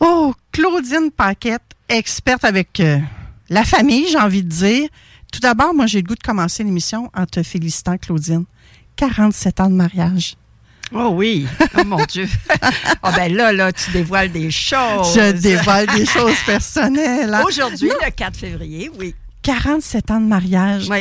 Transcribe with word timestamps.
Oh, 0.00 0.32
Claudine 0.52 1.10
Paquette, 1.10 1.62
experte 1.88 2.44
avec 2.44 2.80
euh, 2.80 2.98
la 3.48 3.64
famille, 3.64 4.06
j'ai 4.10 4.18
envie 4.18 4.42
de 4.42 4.48
dire. 4.48 4.88
Tout 5.32 5.40
d'abord, 5.40 5.74
moi, 5.74 5.86
j'ai 5.86 6.00
le 6.00 6.06
goût 6.06 6.14
de 6.14 6.22
commencer 6.22 6.64
l'émission 6.64 7.10
en 7.14 7.26
te 7.26 7.42
félicitant, 7.42 7.98
Claudine. 7.98 8.44
47 8.96 9.60
ans 9.60 9.70
de 9.70 9.74
mariage. 9.74 10.36
Oh 10.92 11.10
oui, 11.12 11.46
oh 11.78 11.84
mon 11.84 12.02
Dieu. 12.06 12.26
Ah 13.02 13.12
ben 13.16 13.34
là, 13.34 13.52
là, 13.52 13.72
tu 13.72 13.90
dévoiles 13.90 14.32
des 14.32 14.50
choses. 14.50 15.14
Je 15.14 15.32
dévoile 15.32 15.86
des 15.88 16.06
choses 16.06 16.38
personnelles. 16.46 17.34
hein. 17.34 17.42
Aujourd'hui, 17.46 17.90
le 18.02 18.10
4 18.10 18.36
février, 18.36 18.90
oui. 18.98 19.14
47 19.42 20.10
ans 20.12 20.20
de 20.20 20.26
mariage. 20.26 20.88
Oui. 20.90 20.98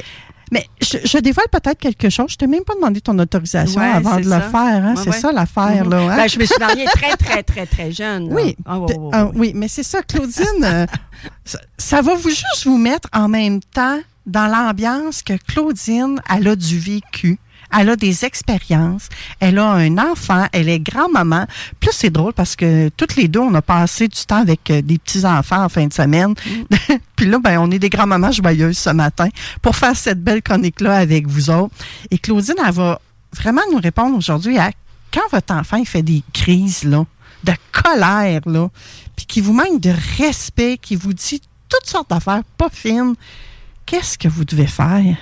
Mais 0.51 0.65
je, 0.81 0.97
je 1.03 1.17
dévoile 1.17 1.47
peut-être 1.51 1.77
quelque 1.79 2.09
chose. 2.09 2.27
Je 2.31 2.35
t'ai 2.37 2.47
même 2.47 2.63
pas 2.63 2.73
demandé 2.75 3.01
ton 3.01 3.17
autorisation 3.19 3.81
Ouais, 3.81 3.87
avant 3.87 4.15
de 4.17 4.23
le 4.23 4.29
faire. 4.29 4.51
hein. 4.53 4.95
Ouais, 4.95 5.01
c'est 5.03 5.09
ouais. 5.09 5.19
ça 5.19 5.31
l'affaire, 5.31 5.83
Mhm. 5.85 5.89
là. 5.91 5.97
hein. 6.01 6.15
Ben, 6.17 6.27
je 6.29 6.39
me 6.39 6.45
suis 6.45 6.59
mariée 6.59 6.85
très, 6.85 7.15
très, 7.17 7.43
très, 7.43 7.65
très 7.65 7.91
jeune. 7.91 8.29
Oui, 8.31 8.55
Ah, 8.65 8.79
ah, 9.11 9.29
oui, 9.35 9.51
mais 9.55 9.67
c'est 9.67 9.83
ça, 9.83 10.01
Claudine. 10.03 10.45
euh, 10.63 10.85
ça, 11.45 11.59
ça 11.77 12.01
va 12.01 12.15
vous 12.15 12.29
juste 12.29 12.63
vous 12.65 12.77
mettre 12.77 13.09
en 13.13 13.27
même 13.27 13.59
temps 13.61 13.99
dans 14.25 14.47
l'ambiance 14.47 15.21
que 15.21 15.33
Claudine, 15.33 16.21
elle 16.33 16.47
a 16.47 16.55
du 16.55 16.79
vécu. 16.79 17.39
Elle 17.75 17.89
a 17.89 17.95
des 17.95 18.25
expériences. 18.25 19.09
Elle 19.39 19.59
a 19.59 19.71
un 19.71 19.97
enfant. 19.97 20.45
Elle 20.51 20.69
est 20.69 20.79
grand-maman. 20.79 21.45
Plus 21.79 21.91
c'est 21.93 22.09
drôle 22.09 22.33
parce 22.33 22.55
que 22.55 22.89
toutes 22.89 23.15
les 23.15 23.27
deux, 23.27 23.39
on 23.39 23.53
a 23.53 23.61
passé 23.61 24.07
du 24.07 24.25
temps 24.25 24.41
avec 24.41 24.69
euh, 24.69 24.81
des 24.81 24.97
petits-enfants 24.97 25.63
en 25.63 25.69
fin 25.69 25.87
de 25.87 25.93
semaine. 25.93 26.33
Puis 27.15 27.25
là, 27.25 27.39
ben, 27.39 27.59
on 27.59 27.71
est 27.71 27.79
des 27.79 27.89
grands-mamans 27.89 28.31
joyeuses 28.31 28.77
ce 28.77 28.89
matin 28.91 29.29
pour 29.61 29.75
faire 29.75 29.95
cette 29.95 30.23
belle 30.23 30.41
chronique-là 30.41 30.95
avec 30.95 31.27
vous 31.27 31.49
autres. 31.49 31.73
Et 32.11 32.17
Claudine, 32.17 32.55
elle 32.65 32.73
va 32.73 32.99
vraiment 33.35 33.61
nous 33.71 33.79
répondre 33.79 34.17
aujourd'hui 34.17 34.57
à 34.57 34.71
quand 35.13 35.27
votre 35.31 35.53
enfant 35.53 35.83
fait 35.85 36.03
des 36.03 36.23
crises, 36.33 36.83
là, 36.83 37.05
de 37.43 37.53
colère, 37.71 38.41
là, 38.45 38.69
puis 39.15 39.25
qui 39.25 39.41
vous 39.41 39.53
manque 39.53 39.79
de 39.79 39.93
respect, 40.17 40.77
qui 40.81 40.95
vous 40.95 41.13
dit 41.13 41.41
toutes 41.69 41.85
sortes 41.85 42.09
d'affaires 42.09 42.43
pas 42.57 42.69
fines, 42.71 43.15
qu'est-ce 43.85 44.17
que 44.17 44.27
vous 44.27 44.45
devez 44.45 44.67
faire? 44.67 45.17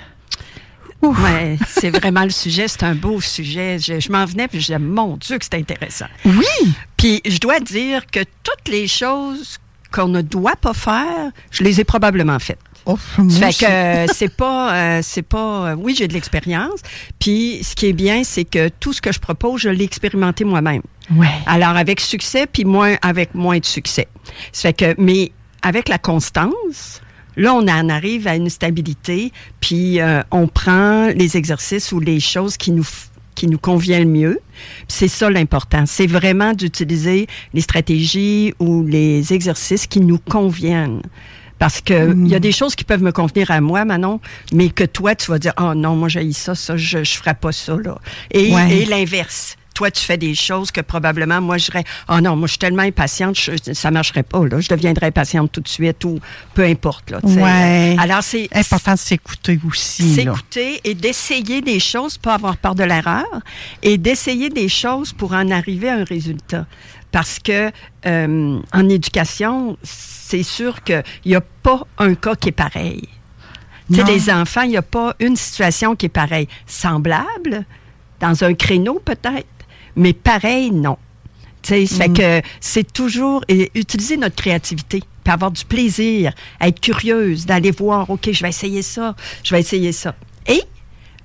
Ouais, 1.12 1.58
c'est 1.68 1.90
vraiment 1.90 2.24
le 2.24 2.30
sujet, 2.30 2.68
c'est 2.68 2.84
un 2.84 2.96
beau 2.96 3.22
sujet. 3.22 3.78
Je, 3.80 4.00
je 4.00 4.12
m'en 4.12 4.26
venais 4.26 4.48
puis 4.48 4.60
je 4.60 4.66
disais, 4.68 4.80
mon 4.80 5.18
Dieu, 5.18 5.38
que 5.38 5.46
c'est 5.46 5.56
intéressant. 5.56 6.08
Oui! 6.26 6.72
Puis 6.98 7.22
je 7.26 7.38
dois 7.40 7.60
dire 7.60 8.06
que 8.08 8.22
toutes 8.44 8.68
les 8.70 8.88
choses 8.88 9.58
qu'on 9.92 10.08
ne 10.08 10.22
doit 10.22 10.56
pas 10.56 10.74
faire, 10.74 11.32
je 11.52 11.64
les 11.64 11.80
ai 11.80 11.84
probablement 11.84 12.40
faites. 12.40 12.60
Oh, 12.88 12.98
fait 12.98 13.22
aussi. 13.24 13.58
que 13.58 13.66
euh, 13.66 14.06
c'est 14.14 14.30
pas, 14.36 14.76
euh, 14.76 15.00
c'est 15.02 15.24
pas. 15.24 15.72
euh, 15.72 15.76
oui, 15.76 15.96
j'ai 15.98 16.08
de 16.08 16.14
l'expérience. 16.14 16.82
Puis 17.20 17.62
ce 17.64 17.76
qui 17.76 17.88
est 17.88 17.94
bien, 17.94 18.24
c'est 18.24 18.46
que 18.46 18.70
tout 18.70 18.94
ce 18.94 19.02
que 19.02 19.12
je 19.12 19.20
propose, 19.20 19.62
je 19.62 19.70
l'ai 19.70 19.84
expérimenté 19.86 20.44
moi-même. 20.44 20.84
Ouais. 21.16 21.28
Alors 21.48 21.78
avec 21.78 22.00
succès, 22.00 22.46
puis 22.46 22.64
moins 22.64 22.96
avec 23.02 23.34
moins 23.34 23.58
de 23.58 23.66
succès. 23.66 24.08
Ça 24.52 24.70
fait 24.70 24.74
que, 24.74 25.02
mais 25.02 25.32
avec 25.64 25.90
la 25.90 25.98
constance, 25.98 27.02
là 27.38 27.54
on 27.54 27.68
en 27.68 27.90
arrive 27.90 28.28
à 28.28 28.36
une 28.36 28.50
stabilité, 28.50 29.32
puis 29.62 30.00
euh, 30.02 30.22
on 30.32 30.48
prend 30.48 31.08
les 31.08 31.38
exercices 31.38 31.92
ou 31.92 32.00
les 32.00 32.20
choses 32.20 32.58
qui 32.58 32.72
nous 32.72 32.86
qui 33.36 33.48
nous 33.48 33.58
convient 33.58 34.00
le 34.00 34.06
mieux. 34.06 34.40
C'est 34.88 35.10
ça 35.10 35.30
l'important. 35.30 35.84
C'est 35.86 36.08
vraiment 36.08 36.54
d'utiliser 36.54 37.28
les 37.54 37.60
stratégies 37.60 38.54
ou 38.60 38.86
les 38.86 39.34
exercices 39.34 39.88
qui 39.88 40.00
nous 40.00 40.20
conviennent. 40.20 41.02
Parce 41.60 41.82
que 41.82 42.14
il 42.14 42.28
y 42.30 42.36
a 42.36 42.40
des 42.40 42.54
choses 42.54 42.76
qui 42.76 42.84
peuvent 42.86 43.04
me 43.04 43.12
convenir 43.12 43.52
à 43.52 43.60
moi, 43.60 43.84
Manon, 43.86 44.20
mais 44.54 44.70
que 44.70 44.86
toi, 44.86 45.16
tu 45.16 45.32
vas 45.32 45.40
dire, 45.40 45.54
oh 45.60 45.74
non, 45.74 45.96
moi 45.98 46.08
j'ai 46.10 46.32
ça, 46.32 46.56
ça, 46.56 46.78
je, 46.78 47.04
je 47.04 47.14
ferai 47.18 47.34
pas 47.34 47.52
ça, 47.52 47.76
là. 47.76 47.98
Et, 48.32 48.54
Ouais. 48.54 48.78
et 48.78 48.86
l'inverse. 48.86 49.58
Toi, 49.76 49.92
tu 49.92 50.02
fais 50.04 50.18
des 50.18 50.34
choses 50.34 50.72
que 50.72 50.82
probablement, 50.82 51.40
moi, 51.42 51.58
je 51.60 51.66
dirais, 51.66 51.84
oh 52.10 52.20
non, 52.22 52.36
moi, 52.36 52.48
je 52.48 52.54
suis 52.54 52.58
tellement 52.60 52.82
impatiente, 52.82 53.38
je- 53.38 53.74
ça 53.74 53.92
marcherait 53.92 54.24
pas, 54.24 54.44
là. 54.48 54.60
Je 54.60 54.68
deviendrais 54.70 55.06
impatiente 55.08 55.52
tout 55.52 55.62
de 55.62 55.68
suite 55.68 56.04
ou 56.06 56.20
peu 56.56 56.64
importe, 56.64 57.12
là. 57.12 57.20
Ouais. 57.24 57.96
Alors, 58.00 58.24
c'est, 58.24 58.48
Important 58.56 58.94
de 58.94 58.98
s'écouter 59.00 59.60
aussi. 59.68 60.16
s'écouter 60.16 60.82
et 60.84 60.96
d'essayer 60.96 61.62
des 61.62 61.80
choses, 61.80 62.18
pas 62.18 62.34
avoir 62.34 62.58
peur 62.58 62.74
de 62.74 62.84
l'erreur, 62.84 63.26
et 63.84 63.98
d'essayer 64.00 64.50
des 64.50 64.70
choses 64.70 65.14
pour 65.14 65.34
en 65.34 65.52
arriver 65.52 65.90
à 65.90 65.96
un 65.98 66.04
résultat. 66.06 66.66
Parce 67.12 67.38
que 67.40 67.72
euh, 68.08 68.60
en 68.74 68.90
éducation, 68.90 69.78
c'est 69.84 70.44
sûr 70.44 70.84
qu'il 70.84 71.04
n'y 71.26 71.36
a 71.36 71.42
pas 71.42 71.82
un 71.98 72.16
cas 72.16 72.36
qui 72.36 72.50
est 72.50 72.52
pareil. 72.54 73.08
Tu 73.90 73.96
sais, 73.98 74.04
les 74.06 74.30
enfants, 74.32 74.62
il 74.64 74.72
n'y 74.72 74.78
a 74.78 74.82
pas 74.82 75.16
une 75.20 75.36
situation 75.36 75.96
qui 75.96 76.08
est 76.08 76.10
pareille. 76.10 76.48
Semblable, 76.66 77.66
dans 78.20 78.44
un 78.44 78.54
créneau 78.54 79.02
peut-être, 79.04 79.46
mais 79.96 80.14
pareil, 80.14 80.72
non. 80.72 80.98
Tu 81.62 81.70
sais, 81.70 81.86
ça 81.88 82.04
fait 82.04 82.14
que 82.14 82.48
c'est 82.60 82.92
toujours 82.92 83.44
et 83.48 83.72
utiliser 83.74 84.18
notre 84.18 84.36
créativité, 84.36 85.02
puis 85.24 85.34
avoir 85.34 85.52
du 85.52 85.66
plaisir, 85.66 86.34
être 86.62 86.80
curieuse, 86.80 87.46
d'aller 87.46 87.72
voir, 87.72 88.10
OK, 88.10 88.30
je 88.32 88.44
vais 88.44 88.50
essayer 88.50 88.84
ça, 88.84 89.16
je 89.44 89.56
vais 89.56 89.62
essayer 89.62 89.92
ça. 89.92 90.14
Et 90.48 90.62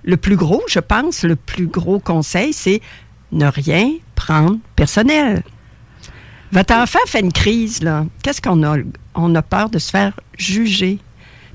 le 0.03 0.17
plus 0.17 0.37
gros, 0.37 0.63
je 0.67 0.79
pense, 0.79 1.25
le 1.25 1.37
plus 1.37 1.67
gros 1.67 2.01
conseil, 2.01 2.53
c'est 2.55 2.81
ne 3.33 3.47
rien 3.47 3.93
prendre 4.15 4.59
personnel. 4.77 5.43
Votre 6.53 6.75
enfant 6.75 6.99
fait 7.07 7.21
une 7.21 7.33
crise, 7.33 7.83
là. 7.83 8.07
Qu'est-ce 8.23 8.41
qu'on 8.41 8.63
a? 8.65 8.77
On 9.15 9.35
a 9.35 9.43
peur 9.43 9.71
de 9.71 9.79
se 9.79 9.91
faire 9.91 10.19
juger. 10.37 10.99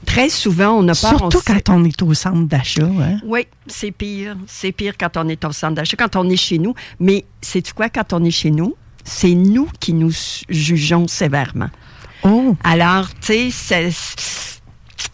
Très 0.06 0.30
souvent, 0.30 0.72
on 0.72 0.88
a 0.88 0.94
peur. 0.94 1.14
on 1.16 1.18
Surtout 1.18 1.42
quand 1.46 1.70
on 1.70 1.84
est 1.84 2.02
au 2.02 2.14
centre 2.14 2.48
d'achat. 2.48 2.86
Hein? 2.86 3.20
oui, 3.26 3.48
c'est 3.68 3.92
pire. 3.92 4.38
C'est 4.48 4.72
pire 4.72 4.94
quand 4.98 5.18
on 5.18 5.28
est 5.28 5.44
au 5.46 5.52
centre 5.52 5.76
d'achat, 5.76 5.98
quand 5.98 6.16
on 6.16 6.30
est 6.30 6.38
chez 6.38 6.58
nous. 6.58 6.74
Mais 7.00 7.26
c'est 7.42 7.74
quoi? 7.74 7.90
Quand 7.90 8.14
on 8.14 8.24
est 8.24 8.32
chez 8.32 8.52
nous? 8.52 8.76
C'est 9.04 9.36
nous 9.36 9.70
qui 9.80 9.94
nous 9.94 10.12
jugeons 10.50 11.08
sévèrement. 11.08 11.70
Oh! 12.24 12.56
Alors, 12.64 13.08
tu 13.22 13.52
sais, 13.52 13.92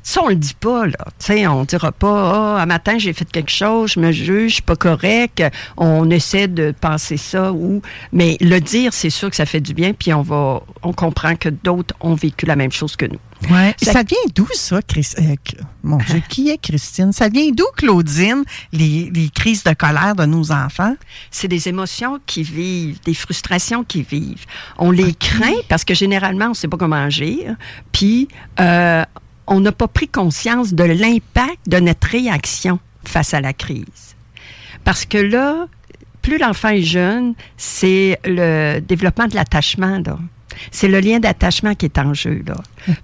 ça, 0.03 0.23
on 0.23 0.29
le 0.29 0.35
dit 0.35 0.55
pas, 0.59 0.87
là. 0.87 1.05
Tu 1.19 1.25
sais, 1.25 1.47
on 1.47 1.63
dira 1.63 1.91
pas, 1.91 2.55
ah, 2.57 2.61
un 2.61 2.65
matin, 2.65 2.97
j'ai 2.97 3.13
fait 3.13 3.29
quelque 3.29 3.51
chose, 3.51 3.93
je 3.93 3.99
me 3.99 4.11
juge, 4.11 4.49
je 4.49 4.53
suis 4.55 4.61
pas 4.61 4.75
correct. 4.75 5.43
On 5.77 6.09
essaie 6.09 6.47
de 6.47 6.73
penser 6.79 7.17
ça 7.17 7.51
ou, 7.51 7.81
mais 8.11 8.37
le 8.39 8.59
dire, 8.59 8.93
c'est 8.93 9.09
sûr 9.09 9.29
que 9.29 9.35
ça 9.35 9.45
fait 9.45 9.61
du 9.61 9.73
bien, 9.73 9.93
puis 9.93 10.13
on 10.13 10.21
va, 10.21 10.63
on 10.83 10.93
comprend 10.93 11.35
que 11.35 11.49
d'autres 11.49 11.95
ont 11.99 12.15
vécu 12.15 12.45
la 12.45 12.55
même 12.55 12.71
chose 12.71 12.95
que 12.95 13.05
nous. 13.05 13.19
Ouais. 13.49 13.73
Ça- 13.81 13.93
Ça 13.93 14.03
vient 14.03 14.17
d'où, 14.35 14.47
ça, 14.53 14.81
Chris- 14.81 15.13
euh, 15.19 15.35
mon 15.83 15.97
Dieu, 15.97 16.21
qui 16.29 16.49
est 16.49 16.57
Christine? 16.57 17.11
Ça 17.11 17.27
vient 17.27 17.49
d'où, 17.51 17.65
Claudine, 17.75 18.43
les, 18.71 19.09
les 19.13 19.29
crises 19.29 19.63
de 19.63 19.73
colère 19.73 20.15
de 20.15 20.25
nos 20.25 20.51
enfants? 20.51 20.95
c'est 21.31 21.47
des 21.47 21.67
émotions 21.67 22.19
qui 22.25 22.43
vivent, 22.43 22.99
des 23.03 23.13
frustrations 23.13 23.83
qui 23.83 24.03
vivent. 24.03 24.45
On 24.77 24.91
les 24.91 25.13
craint 25.13 25.59
parce 25.69 25.83
que 25.83 25.93
généralement, 25.93 26.45
on 26.45 26.49
ne 26.49 26.53
sait 26.53 26.67
pas 26.67 26.77
comment 26.77 27.03
agir. 27.03 27.55
Puis, 27.91 28.27
euh, 28.59 29.03
on 29.47 29.59
n'a 29.59 29.71
pas 29.71 29.87
pris 29.87 30.07
conscience 30.07 30.73
de 30.73 30.83
l'impact 30.83 31.57
de 31.67 31.79
notre 31.79 32.07
réaction 32.07 32.79
face 33.03 33.33
à 33.33 33.41
la 33.41 33.53
crise. 33.53 34.15
Parce 34.83 35.05
que 35.05 35.17
là, 35.17 35.67
plus 36.21 36.37
l'enfant 36.37 36.69
est 36.69 36.83
jeune, 36.83 37.33
c'est 37.57 38.19
le 38.23 38.79
développement 38.79 39.25
de 39.27 39.35
l'attachement. 39.35 39.99
là. 40.05 40.19
C'est 40.71 40.87
le 40.87 40.99
lien 40.99 41.19
d'attachement 41.19 41.75
qui 41.75 41.85
est 41.85 41.97
en 41.97 42.13
jeu. 42.13 42.43
Là. 42.45 42.55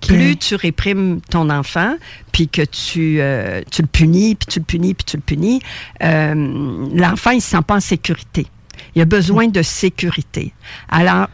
Plus 0.01 0.35
tu 0.37 0.55
réprimes 0.55 1.21
ton 1.29 1.49
enfant, 1.49 1.95
puis 2.31 2.47
que 2.47 2.63
tu, 2.63 3.17
euh, 3.19 3.61
tu 3.71 3.81
le 3.81 3.87
punis, 3.87 4.35
puis 4.35 4.47
tu 4.47 4.59
le 4.59 4.65
punis, 4.65 4.93
puis 4.93 5.05
tu 5.05 5.17
le 5.17 5.23
punis, 5.23 5.61
euh, 6.03 6.87
l'enfant, 6.93 7.31
il 7.31 7.37
ne 7.37 7.41
se 7.41 7.49
sent 7.49 7.61
pas 7.65 7.75
en 7.75 7.79
sécurité. 7.79 8.47
Il 8.95 9.01
a 9.01 9.05
besoin 9.05 9.47
de 9.47 9.61
sécurité. 9.61 10.53
Alors, 10.89 11.27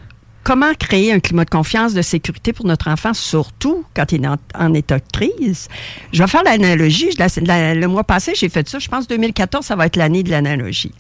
comment 0.44 0.74
créer 0.74 1.14
un 1.14 1.20
climat 1.20 1.46
de 1.46 1.50
confiance, 1.50 1.94
de 1.94 2.02
sécurité 2.02 2.54
pour 2.54 2.66
notre 2.66 2.90
enfant, 2.90 3.14
surtout 3.14 3.86
quand 3.96 4.12
il 4.12 4.26
est 4.26 4.28
en, 4.56 4.74
état 4.74 5.00
de 5.00 5.06
crise? 5.12 5.68
Je 6.12 6.22
vais 6.22 6.28
faire 6.28 6.44
l'analogie. 6.44 7.10
le 7.18 7.86
mois 7.88 8.04
passé, 8.04 8.34
j'ai 8.36 8.50
fait 8.50 8.68
ça. 8.68 8.80
Je 8.80 8.88
pense 8.88 9.08
2014, 9.08 9.66
ça 9.66 9.76
va 9.76 9.86
être 9.86 9.96
l'année 9.96 10.24
de 10.24 10.30
l'analogie. 10.30 10.94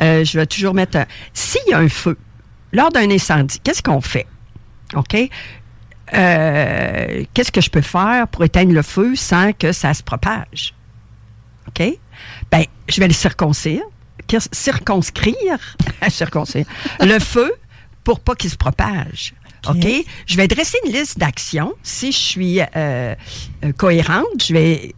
Euh, 0.00 0.24
je 0.24 0.38
vais 0.38 0.46
toujours 0.46 0.74
mettre... 0.74 0.98
S'il 1.32 1.62
y 1.68 1.72
a 1.72 1.78
un 1.78 1.88
feu, 1.88 2.16
lors 2.72 2.90
d'un 2.90 3.10
incendie, 3.10 3.60
qu'est-ce 3.62 3.82
qu'on 3.82 4.00
fait? 4.00 4.26
OK? 4.94 5.16
Euh, 6.14 7.24
qu'est-ce 7.34 7.52
que 7.52 7.60
je 7.60 7.70
peux 7.70 7.82
faire 7.82 8.28
pour 8.28 8.44
éteindre 8.44 8.72
le 8.72 8.82
feu 8.82 9.14
sans 9.14 9.52
que 9.52 9.72
ça 9.72 9.92
se 9.94 10.02
propage? 10.02 10.74
OK? 11.68 11.82
Ben, 12.50 12.64
je 12.88 13.00
vais 13.00 13.08
le 13.08 13.14
circoncire, 13.14 13.82
circonscrire, 14.52 15.76
circoncire, 16.08 16.66
le 17.00 17.18
feu 17.18 17.52
pour 18.04 18.20
pas 18.20 18.34
qu'il 18.34 18.50
se 18.50 18.56
propage. 18.56 19.34
OK? 19.68 19.86
Je 20.26 20.36
vais 20.36 20.48
dresser 20.48 20.78
une 20.86 20.92
liste 20.92 21.18
d'actions. 21.18 21.74
Si 21.82 22.12
je 22.12 22.16
suis 22.16 22.60
euh, 22.60 22.66
euh, 22.74 23.14
cohérente, 23.76 24.44
je 24.46 24.54
vais 24.54 24.94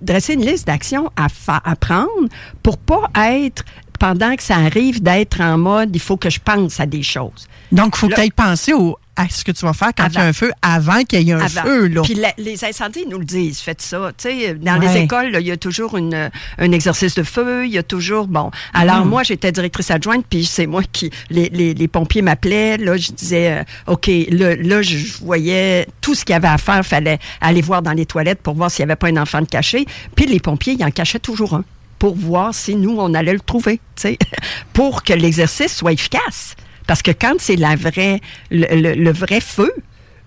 dresser 0.00 0.34
une 0.34 0.46
liste 0.46 0.66
d'actions 0.66 1.10
à, 1.16 1.26
à 1.48 1.76
prendre 1.76 2.28
pour 2.62 2.78
pas 2.78 3.10
être 3.16 3.64
pendant 3.98 4.34
que 4.34 4.42
ça 4.42 4.56
arrive 4.56 5.02
d'être 5.02 5.40
en 5.42 5.58
mode 5.58 5.94
il 5.94 6.00
faut 6.00 6.16
que 6.16 6.30
je 6.30 6.40
pense 6.40 6.80
à 6.80 6.86
des 6.86 7.02
choses. 7.02 7.48
Donc, 7.70 7.94
il 7.94 7.98
faut 7.98 8.08
peut-être 8.08 8.34
penser 8.34 8.72
au, 8.72 8.98
à 9.20 9.28
ce 9.28 9.44
que 9.44 9.52
tu 9.52 9.66
vas 9.66 9.74
faire 9.74 9.90
quand 9.96 10.06
il 10.08 10.14
y 10.14 10.18
a 10.18 10.24
un 10.24 10.32
feu 10.32 10.50
avant 10.62 11.02
qu'il 11.02 11.22
y 11.22 11.30
ait 11.30 11.34
un 11.34 11.48
feu. 11.48 11.88
Là. 11.88 12.02
Puis 12.02 12.18
les 12.38 12.64
incendies 12.64 13.04
nous 13.06 13.18
le 13.18 13.24
disent, 13.24 13.60
faites 13.60 13.82
ça. 13.82 14.12
dans 14.60 14.76
les 14.76 14.96
écoles, 14.96 15.36
il 15.38 15.46
y 15.46 15.50
a 15.50 15.56
toujours 15.56 15.96
une, 15.96 16.30
un 16.58 16.72
exercice 16.72 17.14
de 17.14 17.22
feu, 17.22 17.66
il 17.66 17.72
y 17.72 17.78
a 17.78 17.82
toujours... 17.82 18.26
Bon, 18.26 18.50
alors 18.72 19.04
mm. 19.04 19.08
moi, 19.08 19.22
j'étais 19.22 19.52
directrice 19.52 19.90
adjointe, 19.90 20.24
puis 20.28 20.44
c'est 20.44 20.66
moi 20.66 20.82
qui... 20.90 21.10
Les, 21.28 21.48
les, 21.50 21.74
les 21.74 21.88
pompiers 21.88 22.22
m'appelaient, 22.22 22.78
là, 22.78 22.96
je 22.96 23.12
disais, 23.12 23.58
euh, 23.58 23.92
OK, 23.92 24.10
là, 24.30 24.56
là, 24.56 24.82
je 24.82 25.18
voyais 25.20 25.86
tout 26.00 26.14
ce 26.14 26.24
qu'il 26.24 26.32
y 26.32 26.36
avait 26.36 26.48
à 26.48 26.58
faire, 26.58 26.84
fallait 26.84 27.18
aller 27.40 27.60
voir 27.60 27.82
dans 27.82 27.92
les 27.92 28.06
toilettes 28.06 28.40
pour 28.40 28.54
voir 28.54 28.70
s'il 28.70 28.84
n'y 28.84 28.92
avait 28.92 28.96
pas 28.96 29.08
un 29.08 29.16
enfant 29.16 29.40
de 29.40 29.46
caché. 29.46 29.86
Puis 30.14 30.26
les 30.26 30.40
pompiers, 30.40 30.76
ils 30.78 30.84
en 30.84 30.90
cachaient 30.90 31.18
toujours 31.18 31.54
un 31.54 31.64
pour 31.98 32.16
voir 32.16 32.54
si 32.54 32.76
nous, 32.76 32.96
on 32.98 33.12
allait 33.12 33.34
le 33.34 33.40
trouver, 33.40 33.78
pour 34.72 35.04
que 35.04 35.12
l'exercice 35.12 35.76
soit 35.76 35.92
efficace. 35.92 36.56
Parce 36.90 37.02
que 37.02 37.12
quand 37.12 37.36
c'est 37.38 37.54
la 37.54 37.76
vraie, 37.76 38.20
le, 38.50 39.12
vrai 39.12 39.40
feu, 39.40 39.72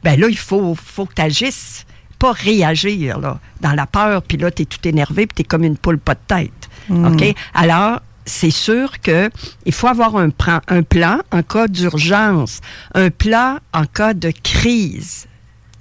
ben 0.01 0.17
là, 0.17 0.29
il 0.29 0.37
faut, 0.37 0.75
faut 0.75 1.05
que 1.05 1.13
tu 1.13 1.21
agisses, 1.21 1.85
pas 2.17 2.31
réagir 2.31 3.19
là, 3.19 3.41
dans 3.59 3.73
la 3.73 3.85
peur, 3.85 4.21
puis 4.21 4.37
là, 4.37 4.49
tu 4.49 4.61
es 4.61 4.65
tout 4.65 4.79
énervé, 4.87 5.27
puis 5.27 5.35
tu 5.35 5.41
es 5.41 5.43
comme 5.43 5.65
une 5.65 5.75
poule 5.75 5.97
pas 5.99 6.13
de 6.13 6.21
tête. 6.25 6.69
Hmm. 6.87 7.07
OK? 7.07 7.35
Alors, 7.53 7.99
c'est 8.25 8.49
sûr 8.49 9.01
que 9.01 9.29
il 9.65 9.73
faut 9.73 9.87
avoir 9.87 10.15
un, 10.15 10.29
un 10.69 10.83
plan 10.83 11.19
en 11.33 11.43
cas 11.43 11.67
d'urgence, 11.67 12.61
un 12.95 13.09
plan 13.09 13.57
en 13.73 13.83
cas 13.83 14.13
de 14.13 14.31
crise. 14.31 15.27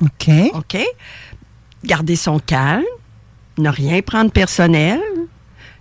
OK. 0.01 0.35
OK? 0.53 0.79
Garder 1.85 2.17
son 2.17 2.41
calme, 2.41 2.83
ne 3.57 3.69
rien 3.69 4.03
prendre 4.03 4.33
personnel, 4.33 4.99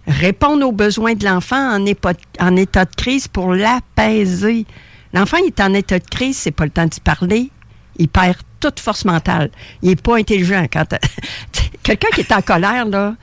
répondre 0.06 0.64
aux 0.64 0.72
besoins 0.72 1.16
de 1.16 1.26
l'enfant 1.26 1.76
en, 1.76 1.84
en, 2.40 2.56
état 2.56 2.86
de 2.86 2.96
crise 2.96 3.28
pour 3.28 3.56
l'apaiser. 3.56 4.68
L'enfant 5.14 5.38
est 5.46 5.60
en 5.60 5.74
état 5.74 6.00
de 6.00 6.08
crise, 6.08 6.38
c'est 6.38 6.52
pas 6.52 6.66
le 6.66 6.72
temps 6.72 6.86
d'y 6.86 7.00
parler. 7.00 7.52
Il 7.98 8.08
perd 8.08 8.38
toute 8.60 8.80
force 8.80 9.06
mentale. 9.06 9.52
Il 9.82 9.92
est 9.92 10.02
pas 10.02 10.18
intelligent. 10.18 10.66
Quand 10.72 10.86
quelqu'un 11.84 12.08
qui 12.14 12.22
est 12.22 12.32
en 12.32 12.42
colère 12.42 12.86
là, 12.86 13.16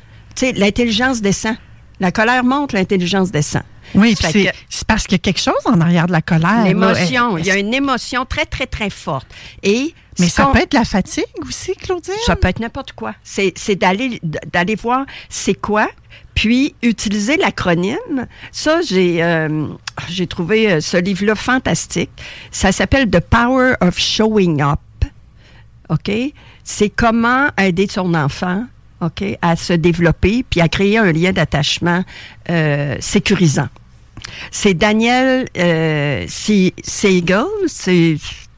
l'intelligence 0.56 1.22
descend. 1.22 1.56
La 2.00 2.12
colère 2.12 2.44
monte, 2.44 2.72
l'intelligence 2.72 3.30
descend. 3.30 3.62
Oui, 3.94 4.14
c'est 4.18 4.52
parce 4.86 5.04
qu'il 5.04 5.12
y 5.12 5.16
a 5.16 5.18
quelque 5.18 5.40
chose 5.40 5.54
en 5.64 5.80
arrière 5.80 6.06
de 6.06 6.12
la 6.12 6.22
colère. 6.22 6.64
L'émotion. 6.64 7.38
Il 7.38 7.46
y 7.46 7.50
a 7.50 7.56
une 7.56 7.74
émotion 7.74 8.24
très, 8.24 8.46
très, 8.46 8.66
très 8.66 8.90
forte. 8.90 9.26
Et 9.62 9.94
mais 10.18 10.28
ça 10.28 10.46
peut 10.46 10.58
être 10.58 10.74
la 10.74 10.84
fatigue 10.84 11.24
aussi, 11.46 11.74
Claudine? 11.76 12.14
Ça 12.26 12.34
peut 12.34 12.48
être 12.48 12.60
n'importe 12.60 12.92
quoi. 12.92 13.14
C'est 13.22 13.76
d'aller 13.76 14.20
d'aller 14.22 14.74
voir 14.74 15.06
c'est 15.28 15.54
quoi, 15.54 15.88
puis 16.34 16.74
utiliser 16.82 17.36
l'acronyme. 17.36 18.26
Ça, 18.50 18.80
j'ai 18.82 19.22
euh, 19.22 19.68
j'ai 20.08 20.26
trouvé 20.26 20.72
euh, 20.72 20.80
ce 20.80 20.96
livre-là 20.96 21.34
fantastique. 21.34 22.10
Ça 22.50 22.72
s'appelle 22.72 23.08
The 23.08 23.20
Power 23.20 23.74
of 23.80 23.98
Showing 23.98 24.60
Up. 24.60 24.80
OK? 25.88 26.10
C'est 26.64 26.90
comment 26.90 27.48
aider 27.56 27.86
son 27.88 28.14
enfant 28.14 28.64
OK, 29.00 29.24
à 29.42 29.56
se 29.56 29.72
développer 29.72 30.44
puis 30.48 30.60
à 30.60 30.68
créer 30.68 30.98
un 30.98 31.12
lien 31.12 31.32
d'attachement 31.32 32.04
euh, 32.50 32.96
sécurisant. 33.00 33.68
C'est 34.50 34.74
Daniel 34.74 35.46
euh, 35.56 36.26
Siegel, 36.28 37.44
c'est 37.66 38.16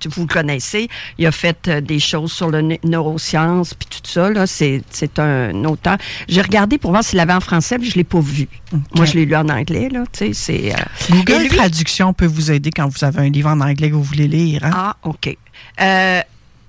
vous 0.08 0.22
le 0.22 0.28
connaissez, 0.28 0.88
il 1.18 1.26
a 1.26 1.32
fait 1.32 1.68
euh, 1.68 1.80
des 1.80 1.98
choses 1.98 2.32
sur 2.32 2.50
le 2.50 2.62
neurosciences 2.84 3.74
puis 3.74 3.88
tout 3.90 4.10
ça 4.10 4.30
là, 4.30 4.46
c'est 4.46 4.82
un 5.18 5.64
auteur. 5.64 5.98
J'ai 6.28 6.40
regardé 6.40 6.78
pour 6.78 6.90
voir 6.90 7.04
s'il 7.04 7.20
avait 7.20 7.32
en 7.32 7.40
français, 7.40 7.76
mais 7.78 7.86
je 7.86 7.96
l'ai 7.96 8.04
pas 8.04 8.20
vu. 8.20 8.48
Moi 8.94 9.04
je 9.04 9.14
l'ai 9.14 9.26
lu 9.26 9.36
en 9.36 9.48
anglais 9.48 9.88
là, 9.90 10.04
tu 10.12 10.32
sais, 10.32 10.32
c'est 10.32 10.72
euh, 10.72 10.76
Google 11.10 11.48
Traduction 11.48 12.12
peut 12.12 12.26
vous 12.26 12.50
aider 12.50 12.70
quand 12.70 12.88
vous 12.88 13.04
avez 13.04 13.20
un 13.20 13.30
livre 13.30 13.50
en 13.50 13.60
anglais 13.60 13.90
que 13.90 13.94
vous 13.94 14.02
voulez 14.02 14.28
lire. 14.28 14.64
Hein? 14.64 14.70
Ah, 14.72 14.96
OK. 15.02 15.36
Euh, 15.80 16.20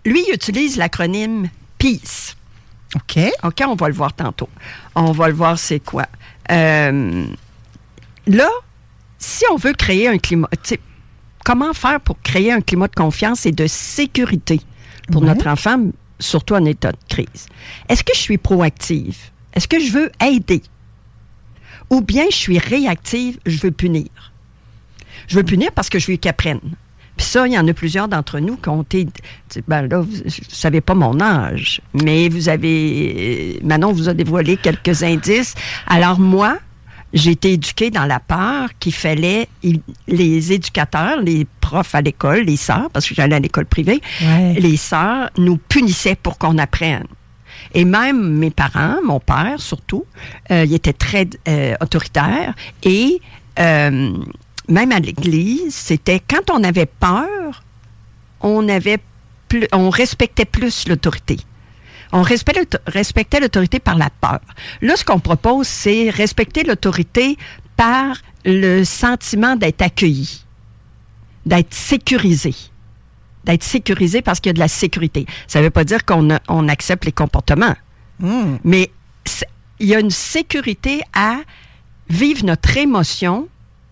lui 0.05 0.23
il 0.27 0.33
utilise 0.33 0.77
l'acronyme 0.77 1.49
PEACE. 1.77 2.35
OK. 2.95 3.19
OK, 3.43 3.63
on 3.67 3.75
va 3.75 3.87
le 3.87 3.93
voir 3.93 4.13
tantôt. 4.13 4.49
On 4.95 5.11
va 5.11 5.27
le 5.27 5.33
voir 5.33 5.57
c'est 5.57 5.79
quoi. 5.79 6.07
Euh, 6.51 7.25
là, 8.27 8.49
si 9.17 9.45
on 9.51 9.55
veut 9.55 9.73
créer 9.73 10.07
un 10.07 10.17
climat, 10.17 10.49
comment 11.45 11.73
faire 11.73 12.01
pour 12.01 12.21
créer 12.21 12.51
un 12.51 12.61
climat 12.61 12.87
de 12.87 12.95
confiance 12.95 13.45
et 13.45 13.51
de 13.51 13.67
sécurité 13.67 14.61
pour 15.11 15.21
notre 15.21 15.47
enfant, 15.47 15.87
surtout 16.19 16.55
en 16.55 16.65
état 16.65 16.91
de 16.91 16.97
crise? 17.07 17.47
Est-ce 17.87 18.03
que 18.03 18.13
je 18.13 18.19
suis 18.19 18.37
proactive? 18.37 19.17
Est-ce 19.53 19.67
que 19.67 19.79
je 19.79 19.91
veux 19.91 20.11
aider? 20.21 20.61
Ou 21.89 22.01
bien 22.01 22.25
je 22.29 22.35
suis 22.35 22.57
réactive, 22.57 23.39
je 23.45 23.59
veux 23.59 23.71
punir? 23.71 24.07
Je 25.27 25.35
veux 25.35 25.43
punir 25.43 25.71
parce 25.73 25.89
que 25.89 25.99
je 25.99 26.11
veux 26.11 26.17
qu'il 26.17 26.29
apprenne. 26.29 26.59
Puis 27.21 27.29
ça, 27.29 27.45
il 27.45 27.53
y 27.53 27.59
en 27.59 27.67
a 27.67 27.73
plusieurs 27.75 28.07
d'entre 28.07 28.39
nous 28.39 28.57
qui 28.57 28.67
ont 28.69 28.81
été. 28.81 29.07
Ben 29.67 29.87
là, 29.87 29.99
vous 29.99 30.11
ne 30.25 30.29
savez 30.49 30.81
pas 30.81 30.95
mon 30.95 31.21
âge, 31.21 31.79
mais 31.93 32.29
vous 32.29 32.49
avez. 32.49 33.59
Manon 33.61 33.93
vous 33.93 34.09
a 34.09 34.15
dévoilé 34.15 34.57
quelques 34.57 35.03
indices. 35.03 35.53
Alors, 35.85 36.19
moi, 36.19 36.57
j'ai 37.13 37.29
été 37.29 37.53
éduquée 37.53 37.91
dans 37.91 38.05
la 38.05 38.19
peur 38.19 38.69
qu'il 38.79 38.95
fallait 38.95 39.47
les 40.07 40.51
éducateurs, 40.51 41.21
les 41.21 41.45
profs 41.59 41.93
à 41.93 42.01
l'école, 42.01 42.39
les 42.39 42.57
sœurs, 42.57 42.89
parce 42.91 43.07
que 43.07 43.13
j'allais 43.13 43.35
à 43.35 43.39
l'école 43.39 43.67
privée, 43.67 44.01
les 44.57 44.77
sœurs 44.77 45.29
nous 45.37 45.57
punissaient 45.57 46.15
pour 46.15 46.39
qu'on 46.39 46.57
apprenne. 46.57 47.05
Et 47.75 47.85
même 47.85 48.39
mes 48.39 48.49
parents, 48.49 48.95
mon 49.05 49.19
père 49.19 49.59
surtout, 49.59 50.05
euh, 50.49 50.65
il 50.65 50.73
était 50.73 50.91
très 50.91 51.27
euh, 51.47 51.75
autoritaire 51.81 52.55
et 52.81 53.21
euh, 53.59 54.11
même 54.71 54.91
à 54.91 54.99
l'église, 54.99 55.75
c'était 55.75 56.19
quand 56.19 56.49
on 56.51 56.63
avait 56.63 56.87
peur, 56.87 57.63
on 58.41 58.67
avait 58.69 58.99
plus, 59.47 59.67
on 59.73 59.89
respectait 59.89 60.45
plus 60.45 60.87
l'autorité. 60.87 61.37
On 62.13 62.23
respectait 62.23 63.39
l'autorité 63.39 63.79
par 63.79 63.95
la 63.95 64.09
peur. 64.09 64.41
Là, 64.81 64.95
ce 64.97 65.05
qu'on 65.05 65.19
propose, 65.19 65.67
c'est 65.67 66.09
respecter 66.09 66.63
l'autorité 66.63 67.37
par 67.77 68.17
le 68.43 68.83
sentiment 68.83 69.55
d'être 69.55 69.81
accueilli, 69.81 70.43
d'être 71.45 71.73
sécurisé 71.73 72.53
d'être 73.43 73.63
sécurisé 73.63 74.21
parce 74.21 74.39
qu'il 74.39 74.49
y 74.49 74.51
a 74.51 74.53
de 74.53 74.59
la 74.59 74.67
sécurité. 74.67 75.25
Ça 75.47 75.59
ne 75.59 75.63
veut 75.63 75.71
pas 75.71 75.83
dire 75.83 76.05
qu'on 76.05 76.27
on 76.47 76.67
accepte 76.67 77.05
les 77.05 77.11
comportements, 77.11 77.75
hmm. 78.19 78.57
mais 78.63 78.91
il 79.79 79.87
y 79.87 79.95
a 79.95 79.99
une 79.99 80.11
sécurité 80.11 81.01
à 81.13 81.37
vivre 82.07 82.45
notre 82.45 82.77
émotion 82.77 83.47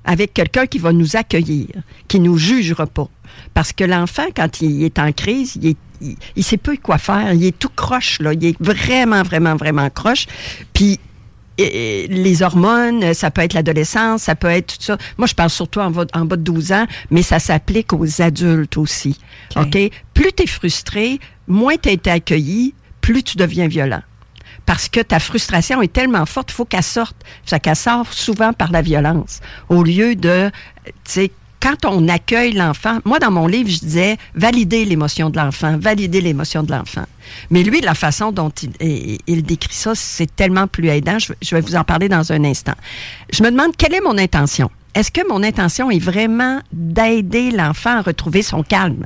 avec 0.05 0.33
quelqu'un 0.33 0.65
qui 0.65 0.79
va 0.79 0.91
nous 0.93 1.15
accueillir, 1.15 1.67
qui 2.07 2.19
nous 2.19 2.37
jugera 2.37 2.87
pas. 2.87 3.07
Parce 3.53 3.73
que 3.73 3.83
l'enfant, 3.83 4.25
quand 4.35 4.61
il 4.61 4.83
est 4.83 4.99
en 4.99 5.11
crise, 5.11 5.55
il 5.55 5.69
est 5.69 5.77
il, 6.35 6.43
sait 6.43 6.57
peu 6.57 6.77
quoi 6.81 6.97
faire. 6.97 7.33
Il 7.33 7.45
est 7.45 7.57
tout 7.57 7.69
croche, 7.75 8.19
là. 8.21 8.33
Il 8.33 8.45
est 8.45 8.55
vraiment, 8.61 9.23
vraiment, 9.23 9.55
vraiment 9.55 9.89
croche. 9.89 10.27
Puis, 10.73 10.99
les 11.57 12.41
hormones, 12.41 13.13
ça 13.13 13.31
peut 13.31 13.41
être 13.41 13.53
l'adolescence, 13.53 14.23
ça 14.23 14.35
peut 14.35 14.47
être 14.47 14.77
tout 14.77 14.83
ça. 14.83 14.97
Moi, 15.17 15.27
je 15.27 15.35
parle 15.35 15.49
surtout 15.49 15.81
en, 15.81 15.91
bas 15.91 16.05
de 16.05 16.35
12 16.35 16.71
ans, 16.71 16.85
mais 17.11 17.21
ça 17.21 17.39
s'applique 17.39 17.91
aux 17.91 18.21
adultes 18.21 18.77
aussi. 18.77 19.19
OK? 19.55 19.77
Plus 20.13 20.31
tu 20.33 20.43
es 20.43 20.47
frustré, 20.47 21.19
moins 21.47 21.75
tu 21.75 21.89
as 21.89 21.91
été 21.91 22.09
accueilli, 22.09 22.73
plus 23.01 23.23
tu 23.23 23.37
deviens 23.37 23.67
violent. 23.67 24.01
Parce 24.65 24.89
que 24.89 24.99
ta 24.99 25.19
frustration 25.19 25.81
est 25.81 25.91
tellement 25.91 26.25
forte, 26.25 26.51
faut 26.51 26.65
qu'elle 26.65 26.83
sorte. 26.83 27.15
Ça 27.45 27.59
qu'elle 27.59 27.75
sort 27.75 28.11
souvent 28.11 28.53
par 28.53 28.71
la 28.71 28.81
violence. 28.81 29.39
Au 29.69 29.83
lieu 29.83 30.15
de, 30.15 30.51
tu 30.85 30.91
sais, 31.05 31.31
quand 31.61 31.85
on 31.85 32.07
accueille 32.07 32.53
l'enfant, 32.53 32.99
moi 33.03 33.19
dans 33.19 33.31
mon 33.31 33.45
livre, 33.45 33.69
je 33.69 33.79
disais 33.79 34.17
valider 34.33 34.85
l'émotion 34.85 35.29
de 35.29 35.37
l'enfant, 35.37 35.77
valider 35.77 36.21
l'émotion 36.21 36.63
de 36.63 36.71
l'enfant. 36.71 37.05
Mais 37.49 37.63
lui, 37.63 37.81
la 37.81 37.95
façon 37.95 38.31
dont 38.31 38.51
il, 38.79 39.43
décrit 39.43 39.73
ça, 39.73 39.93
c'est 39.93 40.33
tellement 40.35 40.67
plus 40.67 40.87
aidant. 40.87 41.17
Je, 41.19 41.55
vais 41.55 41.61
vous 41.61 41.75
en 41.75 41.83
parler 41.83 42.07
dans 42.07 42.31
un 42.31 42.43
instant. 42.45 42.75
Je 43.31 43.43
me 43.43 43.51
demande 43.51 43.75
quelle 43.75 43.93
est 43.93 44.01
mon 44.01 44.17
intention? 44.17 44.71
est-ce 44.95 45.11
que 45.11 45.27
mon 45.29 45.43
intention 45.43 45.91
est 45.91 45.99
vraiment 45.99 46.59
d'aider 46.73 47.51
l'enfant 47.51 47.99
à 47.99 48.01
retrouver 48.01 48.41
son 48.41 48.63
calme? 48.63 49.05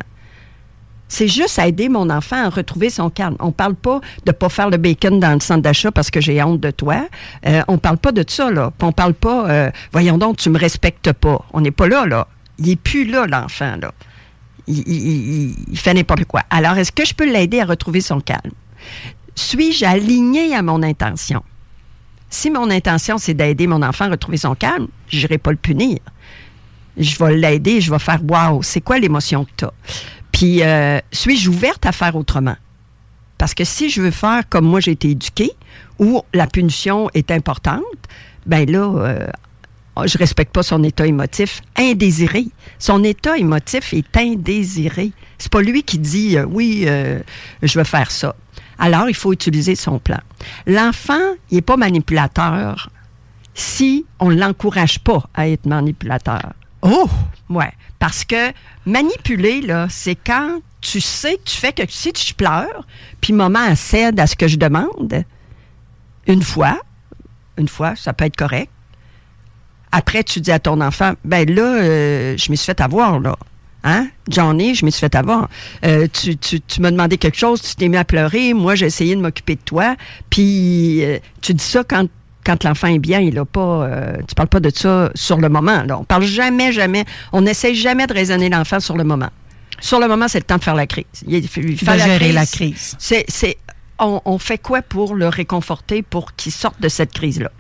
C'est 1.14 1.28
juste 1.28 1.60
aider 1.60 1.90
mon 1.90 2.10
enfant 2.10 2.44
à 2.44 2.50
retrouver 2.50 2.90
son 2.90 3.12
calme. 3.12 3.36
On 3.40 3.52
parle 3.52 3.76
pas 3.76 4.02
de 4.26 4.32
pas 4.32 4.50
faire 4.50 4.72
le 4.72 4.78
bacon 4.78 5.20
dans 5.20 5.34
le 5.36 5.42
centre 5.42 5.62
d'achat 5.62 5.92
parce 5.92 6.10
que 6.10 6.20
j'ai 6.20 6.42
honte 6.42 6.60
de 6.60 6.72
toi. 6.72 7.06
Euh, 7.46 7.62
on 7.68 7.78
parle 7.78 8.00
pas 8.00 8.12
de 8.12 8.26
ça, 8.28 8.50
là. 8.50 8.74
On 8.82 8.92
parle 8.92 9.14
pas, 9.14 9.48
euh, 9.48 9.72
voyons 9.92 10.18
donc, 10.18 10.38
tu 10.38 10.50
me 10.50 10.58
respectes 10.58 11.14
pas. 11.14 11.46
On 11.54 11.62
n'est 11.62 11.70
pas 11.70 11.88
là, 11.88 12.08
là. 12.08 12.28
Il 12.58 12.68
est 12.68 12.76
plus 12.78 13.06
là, 13.06 13.28
l'enfant, 13.28 13.76
là. 13.80 13.94
Il 14.66 15.54
fait 15.76 15.94
n'importe 15.94 16.26
quoi. 16.26 16.42
Alors, 16.50 16.80
est-ce 16.80 16.92
que 16.92 17.06
je 17.06 17.14
peux 17.14 17.32
l'aider 17.32 17.60
à 17.60 17.66
retrouver 17.66 18.02
son 18.02 18.20
calme? 18.20 18.52
Suis-je 19.36 19.86
aligné 19.86 20.56
à 20.56 20.64
mon 20.64 20.82
intention? 20.82 21.44
Si 22.32 22.50
mon 22.50 22.72
intention, 22.72 23.20
c'est 23.20 23.36
d'aider 23.36 23.68
mon 23.68 23.84
enfant 23.84 24.06
à 24.06 24.10
retrouver 24.10 24.38
son 24.38 24.56
calme, 24.56 24.88
je 25.10 25.20
n'irai 25.20 25.38
pas 25.38 25.52
le 25.52 25.58
punir. 25.58 26.00
Je 26.98 27.24
vais 27.24 27.36
l'aider, 27.38 27.82
je 27.82 27.92
vais 27.92 28.00
faire 28.00 28.22
Waouh, 28.28 28.64
c'est 28.64 28.82
quoi 28.82 28.98
l'émotion 28.98 29.46
que 29.46 29.52
tu 29.58 29.66
as? 29.66 29.74
Puis, 30.34 30.62
euh, 30.64 31.00
suis-je 31.14 31.50
ouverte 31.50 31.86
à 31.86 31.94
faire 31.94 32.18
autrement? 32.18 32.58
Parce 33.38 33.54
que 33.54 33.64
si 33.64 33.90
je 33.90 34.02
veux 34.02 34.12
faire 34.12 34.44
comme 34.50 34.66
moi 34.66 34.80
j'ai 34.80 34.92
été 34.92 35.10
éduquée, 35.10 35.52
où 36.00 36.22
la 36.34 36.48
punition 36.48 37.10
est 37.14 37.32
importante, 37.32 37.84
ben 38.46 38.70
là, 38.70 38.80
euh, 38.80 39.28
je 40.06 40.18
respecte 40.18 40.54
pas 40.54 40.64
son 40.64 40.84
état 40.84 41.06
émotif 41.06 41.62
indésiré. 41.78 42.46
Son 42.80 43.04
état 43.04 43.38
émotif 43.38 43.94
est 43.94 44.18
indésiré. 44.18 45.12
C'est 45.38 45.52
pas 45.52 45.62
lui 45.62 45.84
qui 45.84 46.00
dit 46.00 46.38
euh, 46.38 46.46
oui, 46.46 46.86
euh, 46.88 47.20
je 47.62 47.78
veux 47.78 47.86
faire 47.86 48.12
ça. 48.12 48.36
Alors, 48.80 49.08
il 49.08 49.16
faut 49.16 49.32
utiliser 49.32 49.76
son 49.76 50.00
plan. 50.00 50.20
L'enfant, 50.66 51.34
il 51.52 51.56
n'est 51.56 51.62
pas 51.62 51.78
manipulateur 51.78 52.90
si 53.54 54.06
on 54.20 54.32
ne 54.32 54.36
l'encourage 54.36 55.00
pas 55.00 55.24
à 55.36 55.48
être 55.48 55.68
manipulateur. 55.68 56.54
Oh! 56.82 57.08
Ouais, 57.50 57.72
parce 58.04 58.26
que 58.26 58.52
manipuler 58.86 59.62
là, 59.62 59.88
c'est 59.90 60.16
quand 60.16 60.60
tu 60.82 61.00
sais 61.00 61.36
que 61.38 61.44
tu 61.46 61.56
fais 61.56 61.72
que 61.72 61.84
si 61.88 62.12
tu 62.12 62.34
pleures, 62.34 62.86
puis 63.22 63.32
maman 63.32 63.74
cède 63.78 64.20
à 64.20 64.28
ce 64.28 64.36
que 64.36 64.50
je 64.50 64.58
demande, 64.58 65.24
une 66.28 66.42
fois, 66.42 66.82
une 67.58 67.70
fois, 67.70 67.96
ça 67.96 68.12
peut 68.12 68.26
être 68.26 68.36
correct. 68.36 68.70
Après, 69.94 70.22
tu 70.26 70.42
dis 70.42 70.52
à 70.52 70.60
ton 70.60 70.82
enfant, 70.82 71.14
ben 71.24 71.50
là, 71.50 71.62
euh, 71.64 72.36
je 72.36 72.52
me 72.52 72.58
suis 72.58 72.66
fait 72.66 72.82
avoir 72.82 73.22
là. 73.22 73.38
Hein? 73.86 74.10
Johnny, 74.28 74.76
je 74.76 74.84
me 74.84 74.92
suis 74.92 75.00
fait 75.00 75.16
avoir. 75.16 75.48
Euh, 75.86 76.06
tu, 76.12 76.36
tu, 76.36 76.82
m'as 76.82 76.92
demandé 76.92 77.18
quelque 77.18 77.38
chose, 77.38 77.62
tu 77.62 77.74
t'es 77.76 77.88
mis 77.88 77.96
à 77.96 78.04
pleurer, 78.04 78.54
moi 78.54 78.76
j'ai 78.76 78.88
essayé 78.88 79.16
de 79.16 79.22
m'occuper 79.22 79.56
de 79.56 79.62
toi, 79.62 79.96
puis 80.30 81.06
euh, 81.06 81.20
tu 81.40 81.54
dis 81.54 81.64
ça 81.64 81.86
quand 81.86 82.10
quand 82.44 82.64
l'enfant 82.64 82.88
est 82.88 83.00
bien, 83.00 83.20
il 83.20 83.38
a 83.40 83.46
pas, 83.46 83.84
euh, 83.84 84.18
tu 84.28 84.36
parles 84.36 84.50
pas 84.50 84.60
de 84.60 84.70
ça 84.70 85.12
sur 85.16 85.38
le 85.38 85.50
moment. 85.50 85.84
Là. 85.84 86.00
On 86.00 86.04
parle 86.04 86.24
jamais, 86.24 86.72
jamais, 86.72 87.06
on 87.32 87.42
n'essaie 87.42 87.76
jamais 87.76 88.08
de 88.08 88.14
raisonner 88.14 88.50
l'enfant 88.50 88.80
sur 88.80 88.98
le 88.98 89.04
moment. 89.04 89.30
Sur 89.80 90.00
le 90.00 90.08
moment, 90.08 90.28
c'est 90.28 90.40
le 90.40 90.46
temps 90.46 90.58
de 90.58 90.64
faire 90.64 90.76
la 90.76 90.88
crise. 90.88 91.06
Il, 91.28 91.36
il 91.36 91.76
De 91.76 91.98
gérer 91.98 92.32
la 92.32 92.46
crise. 92.46 92.96
C'est, 93.00 93.26
c'est, 93.28 93.58
on, 94.00 94.22
on 94.26 94.38
fait 94.38 94.58
quoi 94.58 94.82
pour 94.82 95.16
le 95.16 95.28
réconforter 95.28 96.04
pour 96.04 96.36
qu'il 96.36 96.52
sorte 96.52 96.80
de 96.82 96.90
cette 96.90 97.12
crise-là? 97.12 97.52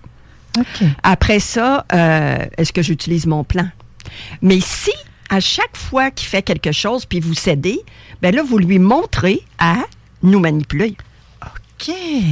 Après 1.02 1.40
ça, 1.40 1.86
euh, 1.94 2.46
est-ce 2.58 2.72
que 2.72 2.82
j'utilise 2.82 3.25
mon 3.25 3.44
plan? 3.44 3.68
Mais 4.42 4.60
si, 4.60 4.92
à 5.30 5.40
chaque 5.40 5.75
fois 5.75 6.12
qu'il 6.12 6.28
fait 6.28 6.44
quelque 6.44 6.72
chose, 6.72 7.06
puis 7.06 7.20
vous 7.20 7.34
cédez, 7.34 7.80
ben 8.22 8.36
là, 8.36 8.44
vous 8.44 8.58
lui 8.58 8.80
montrez 8.80 9.42
à 9.58 9.78
nous 10.22 10.40
manipuler. 10.40 10.96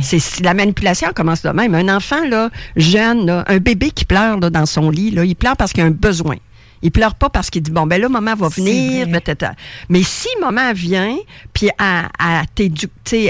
C'est 0.03 0.39
la 0.41 0.53
manipulation 0.53 1.09
commence 1.13 1.41
de 1.41 1.49
même. 1.49 1.75
Un 1.75 1.95
enfant 1.95 2.25
là, 2.27 2.49
jeune, 2.75 3.25
là, 3.25 3.43
un 3.47 3.57
bébé 3.57 3.91
qui 3.91 4.05
pleure 4.05 4.39
là, 4.39 4.49
dans 4.49 4.65
son 4.65 4.89
lit, 4.89 5.11
là, 5.11 5.25
il 5.25 5.35
pleure 5.35 5.57
parce 5.57 5.73
qu'il 5.73 5.83
a 5.83 5.85
un 5.85 5.91
besoin. 5.91 6.37
Il 6.81 6.91
pleure 6.91 7.15
pas 7.15 7.29
parce 7.29 7.49
qu'il 7.49 7.61
dit 7.61 7.71
bon 7.71 7.85
ben 7.85 8.01
là 8.01 8.09
maman 8.09 8.35
va 8.35 8.49
venir, 8.49 9.07
peut-être. 9.07 9.51
Mais 9.89 10.01
si 10.03 10.29
maman 10.39 10.73
vient 10.73 11.15
puis 11.53 11.69
à, 11.77 12.09
à 12.17 12.43
t'éduquer, 12.55 13.29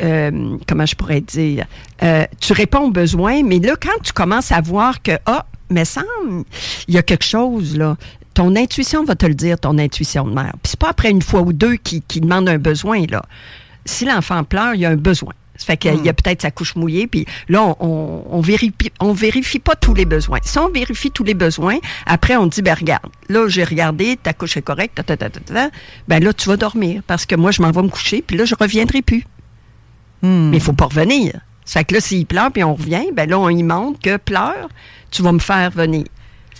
euh, 0.00 0.56
comment 0.66 0.84
je 0.84 0.94
pourrais 0.94 1.22
dire, 1.22 1.64
euh, 2.02 2.26
tu 2.40 2.52
réponds 2.52 2.86
aux 2.86 2.90
besoins, 2.90 3.42
mais 3.42 3.58
là 3.58 3.76
quand 3.80 4.02
tu 4.02 4.12
commences 4.12 4.52
à 4.52 4.60
voir 4.60 5.02
que 5.02 5.12
ah, 5.24 5.46
mais 5.70 5.84
semble 5.86 6.44
il 6.86 6.94
y 6.94 6.98
a 6.98 7.02
quelque 7.02 7.24
chose 7.24 7.76
là. 7.76 7.96
Ton 8.34 8.54
intuition 8.54 9.04
va 9.04 9.16
te 9.16 9.26
le 9.26 9.34
dire, 9.34 9.58
ton 9.58 9.78
intuition 9.78 10.24
de 10.24 10.32
mère. 10.32 10.52
Puis 10.62 10.70
c'est 10.70 10.78
pas 10.78 10.90
après 10.90 11.10
une 11.10 11.22
fois 11.22 11.40
ou 11.40 11.52
deux 11.52 11.74
qui, 11.74 12.02
qui 12.02 12.20
demande 12.20 12.48
un 12.48 12.58
besoin 12.58 13.04
là 13.10 13.22
si 13.88 14.04
l'enfant 14.04 14.44
pleure, 14.44 14.74
il 14.74 14.80
y 14.80 14.86
a 14.86 14.90
un 14.90 14.96
besoin. 14.96 15.34
Ça 15.56 15.66
fait 15.66 15.76
qu'il 15.76 16.04
y 16.04 16.08
a 16.08 16.12
peut-être 16.12 16.42
sa 16.42 16.52
couche 16.52 16.76
mouillée, 16.76 17.08
puis 17.08 17.26
là, 17.48 17.62
on, 17.64 17.76
on, 17.80 18.24
on 18.30 18.40
vérifie, 18.40 18.92
on 19.00 19.12
vérifie 19.12 19.58
pas 19.58 19.74
tous 19.74 19.92
les 19.92 20.04
besoins. 20.04 20.38
Si 20.42 20.56
on 20.56 20.68
vérifie 20.68 21.10
tous 21.10 21.24
les 21.24 21.34
besoins, 21.34 21.78
après, 22.06 22.36
on 22.36 22.46
dit, 22.46 22.62
ben 22.62 22.74
regarde, 22.74 23.10
là, 23.28 23.48
j'ai 23.48 23.64
regardé, 23.64 24.16
ta 24.16 24.32
couche 24.32 24.56
est 24.56 24.62
correcte, 24.62 24.94
ta, 24.94 25.02
ta, 25.02 25.16
ta, 25.16 25.30
ta, 25.30 25.40
ta. 25.40 25.70
ben 26.06 26.22
là, 26.22 26.32
tu 26.32 26.48
vas 26.48 26.56
dormir, 26.56 27.02
parce 27.08 27.26
que 27.26 27.34
moi, 27.34 27.50
je 27.50 27.60
m'en 27.60 27.72
vais 27.72 27.82
me 27.82 27.88
coucher, 27.88 28.22
puis 28.24 28.36
là, 28.36 28.44
je 28.44 28.54
reviendrai 28.54 29.02
plus. 29.02 29.24
Hmm. 30.22 30.50
Mais 30.50 30.58
il 30.58 30.62
faut 30.62 30.72
pas 30.72 30.86
revenir. 30.86 31.40
Ça 31.64 31.80
fait 31.80 31.86
que 31.86 31.94
là, 31.94 32.00
s'il 32.00 32.24
pleure, 32.24 32.52
puis 32.52 32.62
on 32.62 32.74
revient, 32.74 33.06
ben 33.12 33.28
là, 33.28 33.38
on 33.38 33.48
y 33.48 33.64
montre 33.64 33.98
que 33.98 34.16
pleure, 34.16 34.68
tu 35.10 35.22
vas 35.22 35.32
me 35.32 35.40
faire 35.40 35.72
venir. 35.72 36.04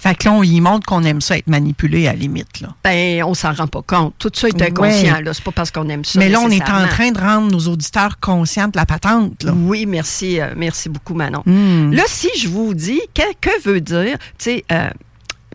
Fait 0.01 0.15
que 0.15 0.27
là, 0.27 0.33
on 0.33 0.43
y 0.43 0.61
montre 0.61 0.87
qu'on 0.87 1.03
aime 1.03 1.21
ça 1.21 1.37
être 1.37 1.49
manipulé 1.49 2.07
à 2.07 2.13
la 2.13 2.19
limite. 2.19 2.61
Là. 2.61 2.69
Ben, 2.85 3.25
on 3.25 3.35
s'en 3.35 3.53
rend 3.53 3.67
pas 3.67 3.83
compte. 3.83 4.15
Tout 4.19 4.31
ça 4.33 4.49
est 4.49 4.63
inconscient, 4.63 5.21
là. 5.21 5.35
C'est 5.35 5.43
pas 5.43 5.51
parce 5.51 5.71
qu'on 5.71 5.89
aime 5.89 6.05
ça. 6.05 6.19
Mais 6.19 6.29
là, 6.29 6.41
on 6.41 6.51
est 6.51 6.63
en 6.63 6.87
train 6.87 7.11
de 7.11 7.19
rendre 7.19 7.51
nos 7.51 7.73
auditeurs 7.73 8.21
conscients 8.21 8.69
de 8.69 8.77
la 8.77 8.87
patente. 8.87 9.43
Là. 9.43 9.53
Oui, 9.53 9.87
merci, 9.87 10.41
euh, 10.41 10.53
merci 10.57 10.89
beaucoup, 10.89 11.15
Manon. 11.15 11.43
Hmm. 11.45 11.93
Là, 11.93 12.05
si 12.07 12.29
je 12.39 12.49
vous 12.49 12.75
dis, 12.75 13.01
que, 13.15 13.23
que 13.41 13.63
veut 13.65 13.81
dire, 13.81 14.19
tu 14.39 14.45
sais, 14.45 14.65
euh, 14.71 14.89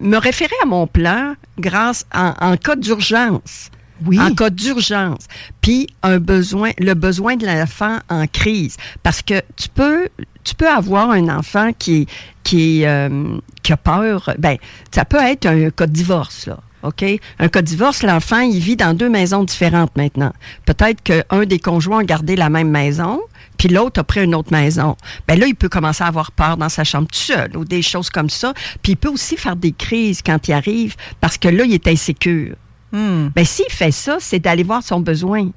me 0.01 0.17
référer 0.17 0.55
à 0.61 0.65
mon 0.65 0.87
plan 0.87 1.35
grâce 1.57 2.05
en, 2.13 2.33
en 2.39 2.57
cas 2.57 2.75
d'urgence. 2.75 3.69
Oui. 4.05 4.19
En 4.19 4.33
cas 4.33 4.49
d'urgence. 4.49 5.25
Puis 5.61 5.87
un 6.01 6.19
besoin, 6.19 6.71
le 6.79 6.93
besoin 6.93 7.35
de 7.35 7.45
l'enfant 7.45 7.99
en 8.09 8.27
crise. 8.27 8.77
Parce 9.01 9.21
que 9.21 9.41
tu 9.55 9.69
peux, 9.69 10.09
tu 10.43 10.55
peux 10.55 10.69
avoir 10.69 11.11
un 11.11 11.29
enfant 11.29 11.71
qui, 11.77 12.07
qui, 12.43 12.85
euh, 12.85 13.37
qui 13.61 13.73
a 13.73 13.77
peur. 13.77 14.33
Ben, 14.39 14.57
ça 14.91 15.05
peut 15.05 15.21
être 15.21 15.45
un 15.45 15.69
cas 15.69 15.87
de 15.87 15.93
divorce, 15.93 16.47
là. 16.47 16.59
OK? 16.83 17.05
Un 17.39 17.47
cas 17.47 17.61
de 17.61 17.67
divorce, 17.67 18.03
l'enfant, 18.03 18.41
il 18.41 18.59
vit 18.59 18.75
dans 18.75 18.93
deux 18.93 19.09
maisons 19.09 19.43
différentes 19.43 19.95
maintenant. 19.95 20.33
Peut-être 20.65 21.01
qu'un 21.01 21.45
des 21.45 21.59
conjoints 21.59 22.01
a 22.01 22.03
gardé 22.03 22.35
la 22.35 22.49
même 22.49 22.69
maison, 22.69 23.21
puis 23.57 23.69
l'autre 23.69 24.01
a 24.01 24.03
pris 24.03 24.23
une 24.23 24.35
autre 24.35 24.51
maison. 24.51 24.97
Ben 25.27 25.39
là, 25.39 25.47
il 25.47 25.55
peut 25.55 25.69
commencer 25.69 26.03
à 26.03 26.07
avoir 26.07 26.31
peur 26.33 26.57
dans 26.57 26.69
sa 26.69 26.83
chambre 26.83 27.07
tout 27.07 27.19
seul 27.19 27.55
ou 27.55 27.63
des 27.63 27.81
choses 27.81 28.09
comme 28.09 28.29
ça. 28.29 28.53
Puis 28.81 28.93
il 28.93 28.95
peut 28.97 29.09
aussi 29.09 29.37
faire 29.37 29.55
des 29.55 29.71
crises 29.71 30.21
quand 30.21 30.47
il 30.49 30.53
arrive 30.53 30.95
parce 31.21 31.37
que 31.37 31.47
là, 31.47 31.63
il 31.63 31.73
est 31.73 31.87
insécure. 31.87 32.55
Hmm. 32.93 33.29
Ben, 33.35 33.43
s'il 33.43 33.69
fait 33.69 33.91
ça, 33.91 34.17
c'est 34.19 34.39
d'aller 34.39 34.63
voir 34.63 34.83
son 34.83 34.99
besoin. 34.99 35.49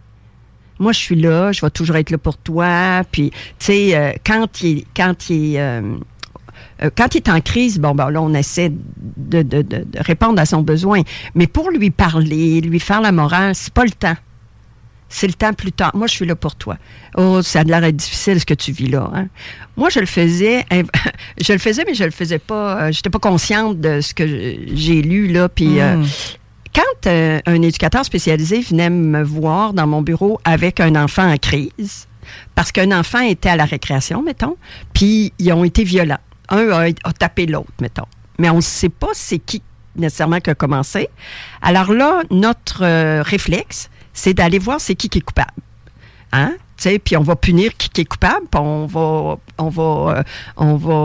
Moi, 0.78 0.92
je 0.92 0.98
suis 0.98 1.16
là, 1.16 1.52
je 1.52 1.60
vais 1.60 1.70
toujours 1.70 1.96
être 1.96 2.10
là 2.10 2.18
pour 2.18 2.36
toi. 2.38 3.02
Puis, 3.12 3.30
tu 3.30 3.36
sais, 3.66 3.96
euh, 3.96 4.12
quand 4.26 4.62
il 4.62 4.78
est, 4.78 4.86
quand 4.96 5.30
il 5.30 5.56
euh, 5.58 5.82
euh, 6.82 6.90
quand 6.96 7.14
il 7.14 7.18
est 7.18 7.28
en 7.30 7.40
crise, 7.40 7.78
bon, 7.78 7.94
ben 7.94 8.10
là, 8.10 8.20
on 8.20 8.34
essaie 8.34 8.70
de, 8.70 9.42
de- 9.42 9.62
de- 9.62 9.84
de 9.84 9.98
répondre 10.00 10.40
à 10.40 10.44
son 10.46 10.62
besoin. 10.62 11.02
Mais 11.34 11.46
pour 11.46 11.70
lui 11.70 11.90
parler, 11.90 12.60
lui 12.60 12.80
faire 12.80 13.00
la 13.00 13.12
morale, 13.12 13.54
c'est 13.54 13.72
pas 13.72 13.84
le 13.84 13.90
temps. 13.90 14.16
C'est 15.08 15.26
le 15.28 15.34
temps 15.34 15.52
plus 15.52 15.72
tard. 15.72 15.92
Moi, 15.94 16.08
je 16.08 16.12
suis 16.14 16.26
là 16.26 16.34
pour 16.34 16.56
toi. 16.56 16.76
Oh, 17.16 17.40
ça 17.40 17.60
a 17.60 17.64
l'air 17.64 17.92
difficile 17.92 18.40
ce 18.40 18.44
que 18.44 18.54
tu 18.54 18.72
vis 18.72 18.88
là. 18.88 19.08
hein. 19.14 19.28
Moi, 19.76 19.88
je 19.88 20.00
le 20.00 20.06
faisais, 20.06 20.66
je 21.40 21.52
le 21.52 21.58
faisais, 21.58 21.84
mais 21.86 21.94
je 21.94 22.04
le 22.04 22.10
faisais 22.10 22.38
pas. 22.40 22.82
euh, 22.86 22.92
J'étais 22.92 23.10
pas 23.10 23.20
consciente 23.20 23.80
de 23.80 24.00
ce 24.00 24.12
que 24.14 24.26
j'ai 24.26 25.00
lu 25.02 25.28
là. 25.28 25.48
Puis 25.48 25.80
euh, 25.80 25.96
Hmm. 25.96 26.04
Quand 26.74 27.06
euh, 27.06 27.40
un 27.46 27.62
éducateur 27.62 28.04
spécialisé 28.04 28.60
venait 28.60 28.90
me 28.90 29.22
voir 29.22 29.72
dans 29.72 29.86
mon 29.86 30.02
bureau 30.02 30.40
avec 30.44 30.80
un 30.80 30.94
enfant 30.96 31.30
en 31.30 31.36
crise, 31.36 32.06
parce 32.54 32.72
qu'un 32.72 32.98
enfant 32.98 33.20
était 33.20 33.48
à 33.48 33.56
la 33.56 33.64
récréation, 33.64 34.22
mettons, 34.22 34.56
puis 34.92 35.32
ils 35.38 35.52
ont 35.52 35.64
été 35.64 35.84
violents. 35.84 36.18
Un 36.48 36.68
a, 36.70 37.12
tapé 37.12 37.46
l'autre, 37.46 37.72
mettons. 37.80 38.06
Mais 38.38 38.50
on 38.50 38.56
ne 38.56 38.60
sait 38.60 38.88
pas 38.88 39.08
c'est 39.12 39.38
qui 39.38 39.62
nécessairement 39.96 40.40
qui 40.40 40.50
a 40.50 40.54
commencé. 40.54 41.08
Alors 41.62 41.92
là, 41.92 42.22
notre 42.30 42.84
euh, 42.84 43.22
réflexe, 43.22 43.88
c'est 44.12 44.34
d'aller 44.34 44.58
voir 44.58 44.80
c'est 44.80 44.94
qui 44.94 45.08
qui 45.08 45.18
est 45.18 45.22
coupable. 45.22 45.52
Hein? 46.32 46.54
Puis 46.76 47.16
on 47.16 47.22
va 47.22 47.36
punir 47.36 47.74
qui, 47.76 47.88
qui 47.88 48.02
est 48.02 48.04
coupable, 48.04 48.46
puis 48.50 48.60
on 48.60 48.86
va, 48.86 49.38
on 49.58 49.68
va, 49.70 50.18
euh, 50.18 50.22
on 50.56 50.76
va 50.76 51.04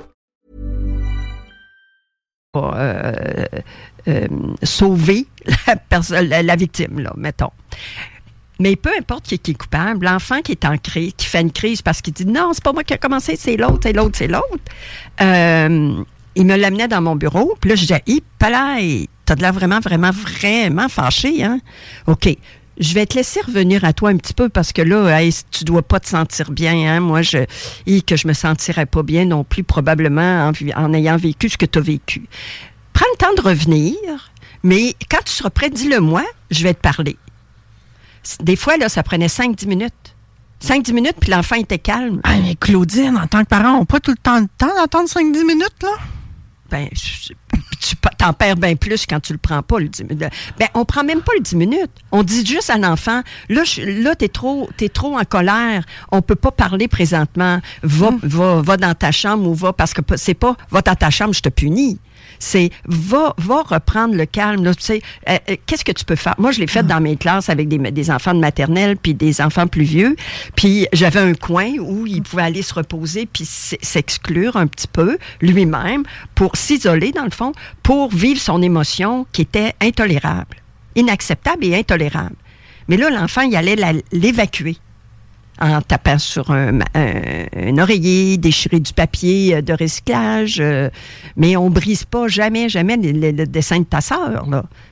pour 2.51 2.73
euh, 2.75 3.01
euh, 4.07 4.27
sauver 4.63 5.25
la, 6.09 6.43
la, 6.43 6.55
victime, 6.55 6.99
là, 6.99 7.13
mettons. 7.15 7.51
Mais 8.59 8.75
peu 8.75 8.91
importe 8.97 9.25
qui, 9.25 9.35
est 9.35 9.53
coupable, 9.57 10.05
l'enfant 10.05 10.41
qui 10.41 10.51
est 10.51 10.65
en 10.65 10.77
crise, 10.77 11.13
qui 11.15 11.25
fait 11.25 11.41
une 11.41 11.51
crise 11.51 11.81
parce 11.81 12.01
qu'il 12.01 12.13
dit 12.13 12.25
non, 12.25 12.51
c'est 12.53 12.63
pas 12.63 12.73
moi 12.73 12.83
qui 12.83 12.93
a 12.93 12.97
commencé, 12.97 13.35
c'est 13.37 13.57
l'autre, 13.57 13.79
c'est 13.83 13.93
l'autre, 13.93 14.17
c'est 14.17 14.27
l'autre. 14.27 14.59
Euh, 15.21 16.03
il 16.35 16.45
me 16.45 16.55
l'amenait 16.55 16.87
dans 16.87 17.01
mon 17.01 17.15
bureau, 17.15 17.55
puis 17.59 17.69
là, 17.69 17.75
je 17.75 17.81
disais, 17.81 18.03
là, 18.41 18.77
t'as 19.25 19.35
de 19.35 19.41
l'air 19.41 19.53
vraiment, 19.53 19.79
vraiment, 19.79 20.11
vraiment 20.11 20.89
fâché, 20.89 21.43
hein? 21.43 21.59
OK. 22.07 22.37
Je 22.81 22.93
vais 22.95 23.05
te 23.05 23.13
laisser 23.15 23.39
revenir 23.41 23.85
à 23.85 23.93
toi 23.93 24.09
un 24.09 24.17
petit 24.17 24.33
peu 24.33 24.49
parce 24.49 24.73
que 24.73 24.81
là, 24.81 25.21
hey, 25.21 25.31
tu 25.51 25.63
dois 25.63 25.83
pas 25.83 25.99
te 25.99 26.07
sentir 26.09 26.49
bien. 26.51 26.73
Hein? 26.91 26.99
Moi, 26.99 27.21
je, 27.21 27.37
et 27.85 28.01
que 28.01 28.15
je 28.15 28.27
me 28.27 28.33
sentirais 28.33 28.87
pas 28.87 29.03
bien 29.03 29.23
non 29.25 29.43
plus, 29.43 29.63
probablement 29.63 30.51
en, 30.75 30.93
ayant 30.93 31.15
vécu 31.15 31.47
ce 31.47 31.57
que 31.57 31.67
tu 31.67 31.77
as 31.77 31.81
vécu. 31.81 32.27
Prends 32.91 33.05
le 33.13 33.17
temps 33.17 33.33
de 33.41 33.47
revenir, 33.47 33.95
mais 34.63 34.95
quand 35.09 35.23
tu 35.23 35.31
seras 35.31 35.51
prêt, 35.51 35.69
dis-le 35.69 35.99
moi, 35.99 36.23
je 36.49 36.63
vais 36.63 36.73
te 36.73 36.81
parler. 36.81 37.17
Des 38.41 38.55
fois, 38.55 38.77
là, 38.77 38.89
ça 38.89 39.03
prenait 39.03 39.27
5-10 39.27 39.67
minutes. 39.67 39.93
5-10 40.63 40.93
minutes, 40.93 41.15
puis 41.19 41.31
l'enfant 41.31 41.55
était 41.57 41.79
calme. 41.79 42.19
Ah, 42.23 42.35
mais 42.43 42.55
Claudine, 42.55 43.17
en 43.17 43.27
tant 43.27 43.43
que 43.43 43.47
parent, 43.49 43.75
on 43.75 43.79
n'a 43.79 43.85
pas 43.85 43.99
tout 43.99 44.11
le 44.11 44.17
temps 44.17 44.41
de 44.41 44.47
temps 44.57 44.73
d'attendre 44.75 45.07
5-10 45.07 45.45
minutes, 45.45 45.83
là? 45.83 45.89
Ben, 46.69 46.87
je- 46.93 47.33
tu 47.81 47.95
t'en 48.17 48.31
perds 48.33 48.55
bien 48.57 48.75
plus 48.75 49.05
quand 49.07 49.19
tu 49.19 49.33
le 49.33 49.39
prends 49.39 49.63
pas, 49.63 49.79
le 49.79 49.89
10 49.89 50.03
minutes. 50.03 50.23
Ben, 50.59 50.67
on 50.75 50.85
prend 50.85 51.03
même 51.03 51.21
pas 51.21 51.31
le 51.35 51.41
10 51.41 51.55
minutes. 51.55 51.89
On 52.11 52.21
dit 52.23 52.45
juste 52.45 52.69
à 52.69 52.77
l'enfant, 52.77 53.21
là, 53.49 53.63
je- 53.63 53.81
là 53.81 54.15
t'es 54.15 54.27
trop, 54.27 54.69
t'es 54.77 54.87
trop 54.89 55.17
en 55.17 55.23
colère. 55.25 55.83
On 56.11 56.21
peut 56.21 56.35
pas 56.35 56.51
parler 56.51 56.87
présentement. 56.87 57.59
Va, 57.81 58.11
va, 58.21 58.61
va 58.61 58.77
dans 58.77 58.93
ta 58.93 59.11
chambre 59.11 59.47
ou 59.49 59.53
va, 59.55 59.73
parce 59.73 59.93
que 59.93 60.01
c'est 60.15 60.35
pas, 60.35 60.55
va 60.69 60.81
dans 60.81 60.95
ta 60.95 61.09
chambre, 61.09 61.33
je 61.33 61.41
te 61.41 61.49
punis. 61.49 61.99
C'est 62.39 62.69
va, 62.85 63.33
va 63.37 63.61
reprendre 63.63 64.15
le 64.15 64.25
calme. 64.25 64.63
là. 64.63 64.73
Tu 64.75 64.83
sais, 64.83 65.01
euh, 65.29 65.37
euh, 65.49 65.55
qu'est-ce 65.65 65.83
que 65.85 65.91
tu 65.91 66.05
peux 66.05 66.15
faire? 66.15 66.35
Moi, 66.37 66.51
je 66.51 66.59
l'ai 66.59 66.67
fait 66.67 66.85
dans 66.85 67.01
mes 67.01 67.15
classes 67.17 67.49
avec 67.49 67.67
des, 67.67 67.77
des 67.77 68.11
enfants 68.11 68.33
de 68.33 68.39
maternelle 68.39 68.97
puis 68.97 69.13
des 69.13 69.41
enfants 69.41 69.67
plus 69.67 69.83
vieux. 69.83 70.15
Puis 70.55 70.87
j'avais 70.93 71.19
un 71.19 71.33
coin 71.33 71.71
où 71.79 72.05
il 72.07 72.21
pouvait 72.23 72.43
aller 72.43 72.61
se 72.61 72.73
reposer 72.73 73.25
puis 73.25 73.45
s'exclure 73.45 74.55
un 74.55 74.67
petit 74.67 74.87
peu 74.87 75.17
lui-même 75.41 76.03
pour 76.35 76.55
s'isoler, 76.55 77.11
dans 77.11 77.25
le 77.25 77.31
fond, 77.31 77.51
pour 77.83 78.09
vivre 78.11 78.39
son 78.39 78.61
émotion 78.61 79.25
qui 79.31 79.41
était 79.43 79.73
intolérable, 79.81 80.57
inacceptable 80.95 81.65
et 81.65 81.75
intolérable. 81.75 82.35
Mais 82.87 82.97
là, 82.97 83.09
l'enfant, 83.09 83.41
il 83.41 83.55
allait 83.55 83.75
la- 83.75 83.93
l'évacuer 84.11 84.77
en 85.61 85.81
tapant 85.81 86.17
sur 86.17 86.49
un, 86.49 86.79
oreiller, 87.77 88.37
déchirer 88.37 88.79
du 88.79 88.93
papier 88.93 89.55
euh, 89.55 89.61
de 89.61 89.73
recyclage. 89.73 90.59
euh, 90.59 90.89
mais 91.37 91.55
on 91.55 91.69
brise 91.69 92.03
pas 92.03 92.27
jamais, 92.27 92.67
jamais 92.67 92.97
le, 92.97 93.45
dessin 93.45 93.79
de 93.79 93.85
ta 93.85 94.01
sœur. 94.01 94.45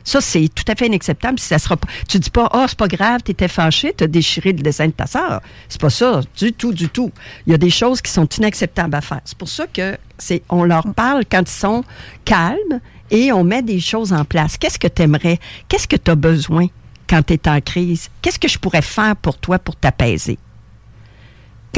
Ça, 0.04 0.22
c'est 0.22 0.48
tout 0.54 0.64
à 0.68 0.76
fait 0.76 0.86
inacceptable. 0.88 1.40
Ça 1.40 1.58
sera 1.58 1.76
pas, 1.76 1.88
tu 2.08 2.20
dis 2.20 2.30
pas, 2.30 2.50
oh, 2.54 2.66
c'est 2.68 2.78
pas 2.78 2.88
grave, 2.88 3.22
t'étais 3.24 3.48
fâché, 3.48 3.94
t'as 3.98 4.08
déchiré 4.08 4.54
le 4.54 4.62
dessin 4.62 4.88
de 4.88 4.92
ta 4.92 5.08
sœur. 5.08 5.42
C'est 5.68 5.82
pas 5.82 5.90
ça, 5.90 6.22
du 6.38 6.54
tout, 6.54 6.72
du 6.72 6.88
tout. 6.88 7.12
Il 7.48 7.52
y 7.52 7.56
a 7.56 7.58
des 7.58 7.72
choses 7.72 8.02
qui 8.02 8.12
sont 8.12 8.28
inacceptables 8.28 8.96
à 8.96 9.02
faire. 9.02 9.22
C'est 9.26 9.38
pour 9.38 9.50
ça 9.50 9.66
que 9.66 9.98
c'est, 10.20 10.44
on 10.50 10.64
leur 10.64 10.94
parle 10.94 11.24
quand 11.30 11.42
ils 11.42 11.60
sont 11.60 11.84
calmes 12.26 12.80
et 13.10 13.32
on 13.32 13.44
met 13.44 13.64
des 13.64 13.80
choses 13.80 14.14
en 14.14 14.24
place. 14.24 14.58
Qu'est-ce 14.58 14.78
que 14.78 14.88
tu 14.88 15.02
aimerais? 15.02 15.40
Qu'est-ce 15.68 15.88
que 15.88 15.96
tu 15.96 16.12
as 16.12 16.16
besoin 16.16 16.68
quand 17.08 17.24
tu 17.26 17.34
es 17.34 17.50
en 17.50 17.60
crise? 17.60 18.10
Qu'est-ce 18.22 18.38
que 18.38 18.48
je 18.48 18.60
pourrais 18.60 18.84
faire 18.84 19.16
pour 19.16 19.38
toi 19.38 19.58
pour 19.58 19.76
t'apaiser? 19.76 20.38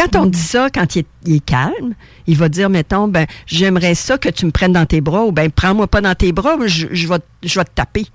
Quand 0.01 0.19
on 0.21 0.25
dit 0.25 0.39
ça, 0.39 0.69
quand 0.69 0.95
il 0.95 0.99
est, 0.99 1.07
il 1.25 1.35
est 1.35 1.45
calme, 1.45 1.93
il 2.27 2.37
va 2.37 2.49
dire, 2.49 2.69
mettons, 2.69 3.07
ben, 3.07 3.27
j'aimerais 3.45 3.95
ça 3.95 4.17
que 4.17 4.29
tu 4.29 4.45
me 4.45 4.51
prennes 4.51 4.73
dans 4.73 4.85
tes 4.85 5.01
bras, 5.01 5.25
ou 5.25 5.31
ben, 5.31 5.51
prends-moi 5.51 5.87
pas 5.87 6.01
dans 6.01 6.15
tes 6.15 6.31
bras, 6.31 6.55
je, 6.65 6.87
je, 6.91 7.07
vais, 7.07 7.19
je 7.43 7.59
vais 7.59 7.65
te 7.65 7.71
taper. 7.75 8.03
Tu 8.03 8.09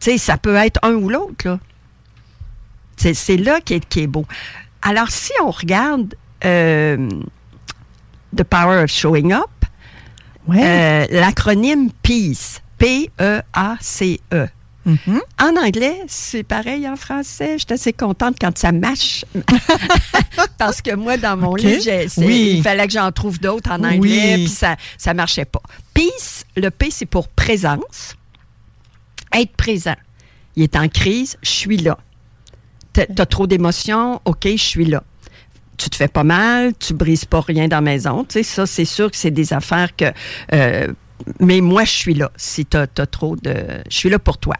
sais, 0.00 0.18
ça 0.18 0.36
peut 0.36 0.54
être 0.54 0.78
un 0.82 0.92
ou 0.92 1.08
l'autre, 1.08 1.46
là. 1.46 1.58
C'est, 2.96 3.14
c'est 3.14 3.36
là 3.38 3.60
qui 3.60 3.74
est, 3.74 3.88
qui 3.88 4.00
est 4.00 4.06
beau. 4.06 4.26
Alors, 4.82 5.10
si 5.10 5.32
on 5.42 5.50
regarde 5.50 6.14
euh, 6.44 7.08
The 8.36 8.42
Power 8.44 8.82
of 8.84 8.90
Showing 8.90 9.32
Up, 9.32 9.48
euh, 10.50 11.06
l'acronyme 11.10 11.90
PEACE, 12.02 12.62
P-E-A-C-E. 12.78 14.48
En 14.86 15.56
anglais, 15.56 16.00
c'est 16.08 16.42
pareil 16.42 16.88
en 16.88 16.96
français. 16.96 17.58
Je 17.58 17.64
suis 17.66 17.72
assez 17.74 17.92
contente 17.92 18.36
quand 18.40 18.56
ça 18.56 18.72
marche. 18.72 19.24
Parce 20.58 20.80
que 20.82 20.94
moi, 20.94 21.16
dans 21.16 21.36
mon 21.36 21.52
OK. 21.52 21.60
livre, 21.62 22.06
Oui. 22.18 22.54
il 22.56 22.62
fallait 22.62 22.86
que 22.86 22.92
j'en 22.92 23.12
trouve 23.12 23.38
d'autres 23.38 23.70
en 23.70 23.84
anglais, 23.84 24.34
Oui. 24.36 24.44
puis 24.44 24.48
ça 24.48 24.76
ne 25.08 25.12
marchait 25.12 25.44
pas. 25.44 25.62
Peace, 25.94 26.44
le 26.56 26.70
P, 26.70 26.88
c'est 26.90 27.06
pour 27.06 27.28
présence. 27.28 28.16
Être 29.34 29.52
présent. 29.56 29.96
Il 30.56 30.62
est 30.64 30.76
en 30.76 30.88
crise, 30.88 31.36
je 31.42 31.50
suis 31.50 31.76
là. 31.76 31.98
T'as 32.92 33.04
as 33.18 33.26
trop 33.26 33.46
d'émotions, 33.46 34.20
OK, 34.24 34.44
je 34.48 34.56
suis 34.56 34.84
là. 34.86 35.04
Tu 35.76 35.88
te 35.88 35.96
fais 35.96 36.08
pas 36.08 36.24
mal, 36.24 36.72
tu 36.78 36.92
brises 36.92 37.24
pas 37.24 37.40
rien 37.40 37.68
dans 37.68 37.76
la 37.76 37.80
maison. 37.82 38.24
Tu 38.24 38.32
sais, 38.34 38.42
ça, 38.42 38.66
c'est 38.66 38.84
sûr 38.84 39.10
que 39.10 39.16
c'est 39.16 39.30
des 39.30 39.52
affaires 39.52 39.94
que. 39.96 40.06
euh, 40.52 40.88
mais 41.38 41.60
moi, 41.60 41.84
je 41.84 41.90
suis 41.90 42.14
là. 42.14 42.30
Si 42.36 42.66
tu 42.66 42.76
as, 42.76 42.86
trop 42.86 43.36
de. 43.36 43.54
Je 43.90 43.96
suis 43.96 44.10
là 44.10 44.18
pour 44.18 44.38
toi. 44.38 44.56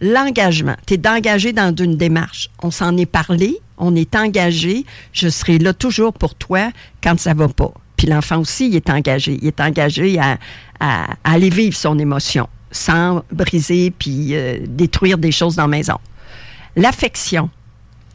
L'engagement. 0.00 0.76
Tu 0.86 0.94
es 0.94 0.96
d'engager 0.96 1.52
dans 1.52 1.74
une 1.74 1.96
démarche. 1.96 2.50
On 2.62 2.70
s'en 2.70 2.96
est 2.96 3.06
parlé, 3.06 3.58
on 3.78 3.94
est 3.96 4.14
engagé. 4.14 4.84
Je 5.12 5.28
serai 5.28 5.58
là 5.58 5.72
toujours 5.72 6.12
pour 6.12 6.34
toi 6.34 6.70
quand 7.02 7.18
ça 7.18 7.34
va 7.34 7.48
pas. 7.48 7.72
Puis 7.96 8.06
l'enfant 8.06 8.38
aussi, 8.38 8.68
il 8.68 8.76
est 8.76 8.90
engagé. 8.90 9.38
Il 9.40 9.46
est 9.46 9.60
engagé 9.60 10.18
à 10.18 10.38
aller 11.24 11.50
vivre 11.50 11.76
son 11.76 11.98
émotion 11.98 12.48
sans 12.74 13.22
briser 13.30 13.92
puis 13.92 14.34
euh, 14.34 14.58
détruire 14.66 15.16
des 15.16 15.32
choses 15.32 15.56
dans 15.56 15.62
la 15.62 15.68
maison. 15.68 15.98
L'affection. 16.76 17.48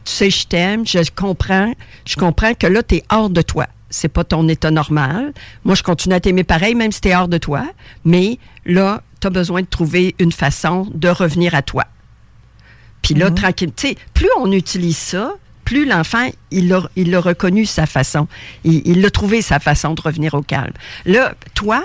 Tu 0.04 0.12
sais, 0.12 0.30
je 0.30 0.46
t'aime, 0.46 0.86
je 0.86 1.10
comprends, 1.14 1.72
je 2.06 2.16
comprends 2.16 2.54
que 2.54 2.66
là, 2.66 2.82
tu 2.82 2.96
es 2.96 3.04
hors 3.10 3.30
de 3.30 3.42
toi. 3.42 3.66
C'est 3.90 4.08
pas 4.08 4.24
ton 4.24 4.48
état 4.48 4.70
normal. 4.70 5.32
Moi, 5.64 5.74
je 5.74 5.82
continue 5.82 6.14
à 6.14 6.20
t'aimer 6.20 6.44
pareil, 6.44 6.74
même 6.74 6.92
si 6.92 7.00
tu 7.00 7.08
es 7.08 7.16
hors 7.16 7.28
de 7.28 7.38
toi. 7.38 7.64
Mais 8.04 8.38
là, 8.64 9.02
tu 9.20 9.26
as 9.26 9.30
besoin 9.30 9.62
de 9.62 9.66
trouver 9.66 10.14
une 10.18 10.32
façon 10.32 10.88
de 10.94 11.08
revenir 11.08 11.54
à 11.54 11.62
toi. 11.62 11.84
Puis 13.02 13.14
là, 13.14 13.30
tranquille. 13.30 13.72
Tu 13.74 13.88
sais, 13.88 13.96
plus 14.14 14.28
on 14.38 14.52
utilise 14.52 14.96
ça, 14.96 15.32
plus 15.64 15.86
l'enfant, 15.86 16.28
il 16.50 16.72
a, 16.72 16.82
il 16.96 17.14
a 17.14 17.20
reconnu 17.20 17.66
sa 17.66 17.86
façon. 17.86 18.28
Il, 18.64 18.82
il 18.86 19.04
a 19.04 19.10
trouvé 19.10 19.42
sa 19.42 19.58
façon 19.58 19.94
de 19.94 20.00
revenir 20.00 20.34
au 20.34 20.42
calme. 20.42 20.72
Là, 21.06 21.34
toi, 21.54 21.84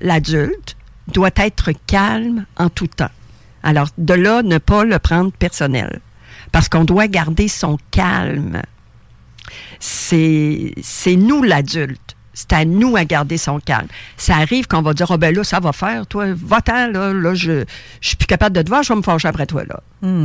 l'adulte, 0.00 0.76
doit 1.08 1.30
être 1.36 1.70
calme 1.86 2.46
en 2.56 2.70
tout 2.70 2.86
temps. 2.86 3.10
Alors, 3.62 3.88
de 3.98 4.14
là, 4.14 4.42
ne 4.42 4.58
pas 4.58 4.84
le 4.84 4.98
prendre 4.98 5.32
personnel. 5.32 6.00
Parce 6.52 6.68
qu'on 6.68 6.84
doit 6.84 7.08
garder 7.08 7.48
son 7.48 7.78
calme. 7.90 8.62
C'est 9.80 10.74
c'est 10.82 11.16
nous, 11.16 11.42
l'adulte. 11.42 12.00
C'est 12.36 12.52
à 12.52 12.64
nous 12.64 12.96
à 12.96 13.04
garder 13.04 13.38
son 13.38 13.60
calme. 13.60 13.86
Ça 14.16 14.34
arrive 14.34 14.66
qu'on 14.66 14.82
va 14.82 14.92
dire, 14.92 15.08
oh 15.10 15.16
ben 15.16 15.32
là, 15.32 15.44
ça 15.44 15.60
va 15.60 15.72
faire, 15.72 16.04
toi, 16.04 16.26
va-t'en, 16.34 16.88
là, 16.88 17.12
là, 17.12 17.32
je, 17.34 17.64
je 18.00 18.08
suis 18.08 18.16
plus 18.16 18.26
capable 18.26 18.56
de 18.56 18.62
te 18.62 18.68
voir, 18.68 18.82
je 18.82 18.92
vais 18.92 18.96
me 18.96 19.02
fâcher 19.02 19.28
après 19.28 19.46
toi, 19.46 19.62
là. 19.64 19.80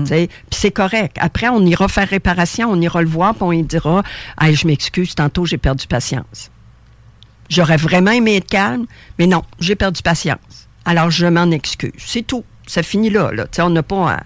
Sais, 0.05 0.27
Puis 0.49 0.60
c'est 0.60 0.71
correct. 0.71 1.17
Après, 1.19 1.49
on 1.49 1.63
ira 1.65 1.88
faire 1.88 2.10
réparation, 2.10 2.69
on 2.71 2.82
ira 2.82 3.03
le 3.03 3.08
voir, 3.08 3.36
puis 3.36 3.43
on 3.43 3.51
lui 3.51 3.62
dira, 3.62 4.01
hey, 4.41 4.55
je 4.55 4.65
m'excuse, 4.65 5.13
tantôt, 5.13 5.45
j'ai 5.45 5.60
perdu 5.60 5.86
patience. 5.86 6.49
J'aurais 7.47 7.77
vraiment 7.77 8.12
aimé 8.12 8.38
être 8.38 8.49
calme, 8.49 8.88
mais 9.19 9.27
non, 9.27 9.43
j'ai 9.60 9.75
perdu 9.75 10.01
patience. 10.01 10.67
Alors, 10.86 11.12
je 11.12 11.27
m'en 11.27 11.51
excuse. 11.51 11.91
C'est 11.97 12.25
tout. 12.25 12.43
Ça 12.65 12.84
finit 12.84 13.10
là. 13.10 13.32
là. 13.32 13.45
On 13.60 13.69
n'a 13.69 13.84
pas 13.84 14.12
à, 14.12 14.23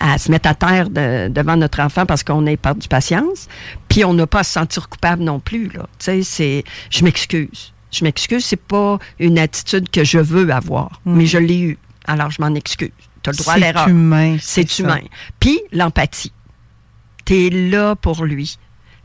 à 0.00 0.18
se 0.18 0.30
mettre 0.30 0.48
à 0.48 0.54
terre 0.54 0.90
de- 0.90 1.28
devant 1.28 1.56
notre 1.56 1.80
enfant 1.80 2.06
parce 2.06 2.22
qu'on 2.22 2.46
a 2.46 2.56
perdu 2.56 2.88
patience. 2.88 3.48
Puis 3.88 4.04
on 4.04 4.12
n'a 4.14 4.26
pas 4.26 4.40
à 4.40 4.44
se 4.44 4.52
sentir 4.52 4.88
coupable 4.88 5.22
non 5.22 5.40
plus. 5.40 5.68
Là. 5.68 5.86
Tu 5.98 6.04
sais, 6.04 6.22
c'est, 6.22 6.64
je 6.90 7.04
m'excuse. 7.04 7.72
Je 7.92 8.04
m'excuse, 8.04 8.44
c'est 8.44 8.56
pas 8.60 8.98
une 9.18 9.38
attitude 9.38 9.88
que 9.90 10.04
je 10.04 10.18
veux 10.18 10.50
avoir, 10.50 11.00
Mm. 11.04 11.14
mais 11.16 11.26
je 11.26 11.38
l'ai 11.38 11.58
eue. 11.60 11.78
Alors, 12.06 12.30
je 12.30 12.42
m'en 12.42 12.54
excuse. 12.54 12.90
Tu 13.22 13.30
as 13.30 13.32
le 13.32 13.38
droit 13.38 13.54
à 13.54 13.56
C'est 13.56 13.60
l'erreur. 13.60 13.88
humain, 13.88 14.36
C'est 14.40 14.68
c'est 14.68 14.82
humain. 14.82 15.00
Puis 15.40 15.60
l'empathie. 15.72 16.32
Tu 17.24 17.46
es 17.46 17.50
là 17.50 17.96
pour 17.96 18.24
lui. 18.24 18.58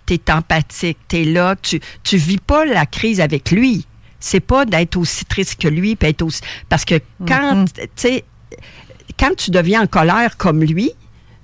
Tu 0.06 0.16
es 0.16 0.32
empathique. 0.32 0.98
Tu 1.08 1.18
es 1.22 1.24
là. 1.26 1.56
Tu 1.62 1.80
tu 2.04 2.18
vis 2.18 2.38
pas 2.38 2.66
la 2.66 2.86
crise 2.86 3.22
avec 3.22 3.50
lui. 3.52 3.86
C'est 4.20 4.40
pas 4.42 4.66
d'être 4.66 4.98
aussi 4.98 5.26
triste 5.26 5.60
que 5.60 5.68
lui. 5.68 5.96
puis 5.96 6.10
être 6.10 6.22
aussi, 6.22 6.42
parce 6.70 6.86
que 6.86 7.00
quand, 7.28 7.66
tu 7.74 7.82
sais, 7.96 8.24
quand 9.18 9.36
tu 9.38 9.52
deviens 9.52 9.84
en 9.84 9.88
colère 9.88 10.38
comme 10.38 10.62
lui, 10.64 10.92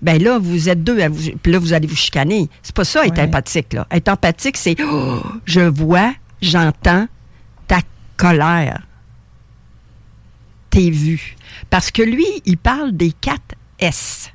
ben 0.01 0.21
là, 0.21 0.37
vous 0.39 0.69
êtes 0.69 0.83
deux, 0.83 0.99
à 1.01 1.09
vous, 1.09 1.31
puis 1.41 1.51
là, 1.51 1.59
vous 1.59 1.73
allez 1.73 1.87
vous 1.87 1.95
chicaner. 1.95 2.49
C'est 2.61 2.75
pas 2.75 2.83
ça, 2.85 3.05
être 3.05 3.17
Ouais. 3.17 3.23
empathique, 3.23 3.73
là. 3.73 3.87
Être 3.91 4.09
empathique, 4.09 4.57
c'est 4.57 4.75
Oh, 4.83 5.21
je 5.45 5.61
vois, 5.61 6.13
j'entends 6.41 7.07
ta 7.67 7.79
colère. 8.15 8.81
T'es 10.69 10.89
vu. 10.89 11.35
Parce 11.69 11.91
que 11.91 12.01
lui, 12.03 12.25
il 12.45 12.57
parle 12.57 12.91
des 12.91 13.11
quatre 13.11 13.55
S. 13.79 14.31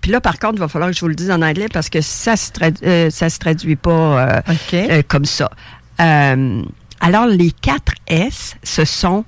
Puis 0.00 0.10
là, 0.10 0.20
par 0.20 0.38
contre, 0.38 0.54
il 0.54 0.60
va 0.60 0.68
falloir 0.68 0.90
que 0.90 0.96
je 0.96 1.00
vous 1.00 1.08
le 1.08 1.14
dise 1.14 1.30
en 1.30 1.42
anglais 1.42 1.68
parce 1.70 1.90
que 1.90 2.00
ça 2.00 2.36
se 2.36 2.50
euh, 2.84 3.10
ça 3.10 3.28
se 3.28 3.38
traduit 3.38 3.76
pas 3.76 3.90
euh, 3.90 4.40
euh, 4.72 5.02
comme 5.06 5.26
ça. 5.26 5.50
Alors, 5.98 7.26
les 7.26 7.50
quatre 7.50 7.92
S, 8.06 8.56
ce 8.62 8.84
sont 8.86 9.24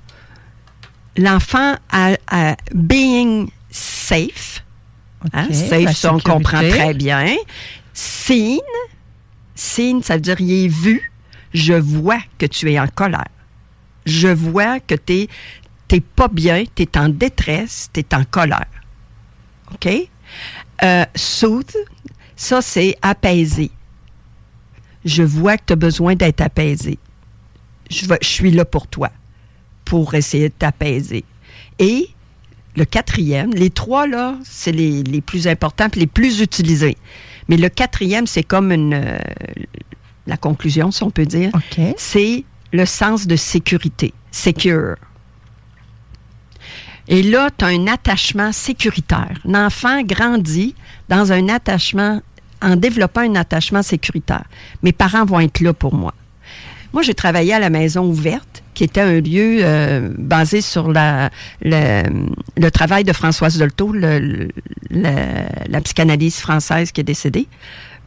l'enfant 1.17 1.75
à, 1.91 2.13
à 2.27 2.55
being 2.73 3.49
safe. 3.69 4.63
Hein, 5.31 5.47
safe, 5.53 5.95
ça, 5.95 6.13
on 6.13 6.19
comprend 6.19 6.59
très 6.69 6.93
bien. 6.93 7.35
Seen. 7.93 8.59
Seen, 9.55 10.01
ça 10.03 10.15
veut 10.15 10.21
dire 10.21 10.39
il 10.41 10.65
est 10.65 10.67
vu. 10.67 11.11
Je 11.53 11.73
vois 11.73 12.19
que 12.37 12.45
tu 12.45 12.71
es 12.71 12.79
en 12.79 12.87
colère. 12.87 13.27
Je 14.05 14.27
vois 14.27 14.79
que 14.79 14.95
tu 14.95 15.27
n'es 15.91 16.01
pas 16.01 16.27
bien, 16.27 16.63
tu 16.75 16.83
es 16.83 16.97
en 16.97 17.07
détresse, 17.09 17.89
tu 17.93 17.99
es 18.01 18.15
en 18.15 18.23
colère. 18.25 18.65
OK? 19.73 19.87
Euh, 20.83 21.05
soothe, 21.15 21.77
ça, 22.35 22.61
c'est 22.61 22.97
apaiser. 23.01 23.71
Je 25.05 25.23
vois 25.23 25.57
que 25.57 25.63
tu 25.67 25.73
as 25.73 25.77
besoin 25.77 26.15
d'être 26.15 26.41
apaisé. 26.41 26.97
Je, 27.89 28.05
vais- 28.07 28.17
je 28.21 28.27
suis 28.27 28.51
là 28.51 28.65
pour 28.65 28.87
toi, 28.87 29.09
pour 29.93 30.15
essayer 30.15 30.49
de 30.49 30.53
t'apaiser. 30.57 31.23
Et 31.77 32.09
le 32.75 32.83
quatrième, 32.83 33.51
les 33.53 33.69
trois, 33.69 34.07
là, 34.07 34.35
c'est 34.43 34.71
les, 34.71 35.03
les 35.03 35.21
plus 35.21 35.47
importants 35.47 35.85
et 35.95 35.99
les 35.99 36.07
plus 36.07 36.41
utilisés. 36.41 36.97
Mais 37.47 37.57
le 37.57 37.69
quatrième, 37.69 38.25
c'est 38.25 38.41
comme 38.41 38.71
une, 38.71 38.95
euh, 38.95 39.19
la 40.25 40.35
conclusion, 40.35 40.89
si 40.89 41.03
on 41.03 41.11
peut 41.11 41.27
dire. 41.27 41.51
C'est 41.95 42.43
le 42.71 42.87
sens 42.87 43.27
de 43.27 43.35
sécurité. 43.35 44.15
Secure. 44.31 44.95
Et 47.07 47.21
là, 47.21 47.51
tu 47.55 47.63
as 47.63 47.67
un 47.67 47.85
attachement 47.85 48.51
sécuritaire. 48.51 49.37
L'enfant 49.45 50.01
grandit 50.01 50.73
dans 51.07 51.31
un 51.31 51.49
attachement, 51.49 52.19
en 52.63 52.77
développant 52.77 53.21
un 53.21 53.35
attachement 53.35 53.83
sécuritaire. 53.83 54.45
Mes 54.81 54.91
parents 54.91 55.23
vont 55.23 55.39
être 55.39 55.59
là 55.59 55.71
pour 55.71 55.93
moi. 55.93 56.15
Moi, 56.93 57.03
j'ai 57.03 57.13
travaillé 57.13 57.53
à 57.53 57.59
la 57.59 57.69
maison 57.69 58.07
ouverte, 58.07 58.62
qui 58.73 58.83
était 58.83 59.01
un 59.01 59.21
lieu 59.21 59.59
euh, 59.61 60.09
basé 60.17 60.61
sur 60.61 60.91
le, 60.91 61.29
travail 62.69 63.03
de 63.03 63.13
Françoise 63.13 63.57
Dolto, 63.57 63.93
la 63.93 65.81
psychanalyse 65.83 66.37
française 66.37 66.91
qui 66.91 67.01
est 67.01 67.05
décédée. 67.05 67.47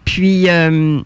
Puis, 0.04 0.48
euh, 0.48 1.00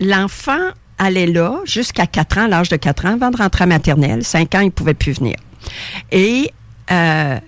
l'enfant 0.00 0.70
allait 0.98 1.26
là 1.26 1.58
jusqu'à 1.64 2.06
4 2.06 2.38
ans, 2.38 2.46
l'âge 2.46 2.68
de 2.68 2.76
4 2.76 3.06
ans, 3.06 3.14
avant 3.14 3.30
de 3.30 3.36
rentrer 3.36 3.64
à 3.64 3.66
maternelle. 3.66 4.24
5 4.24 4.54
ans, 4.54 4.60
il 4.60 4.66
ne 4.66 4.70
pouvait 4.70 4.94
plus 4.94 5.12
venir. 5.12 5.36
Et 6.12 6.52
euh, 6.90 7.38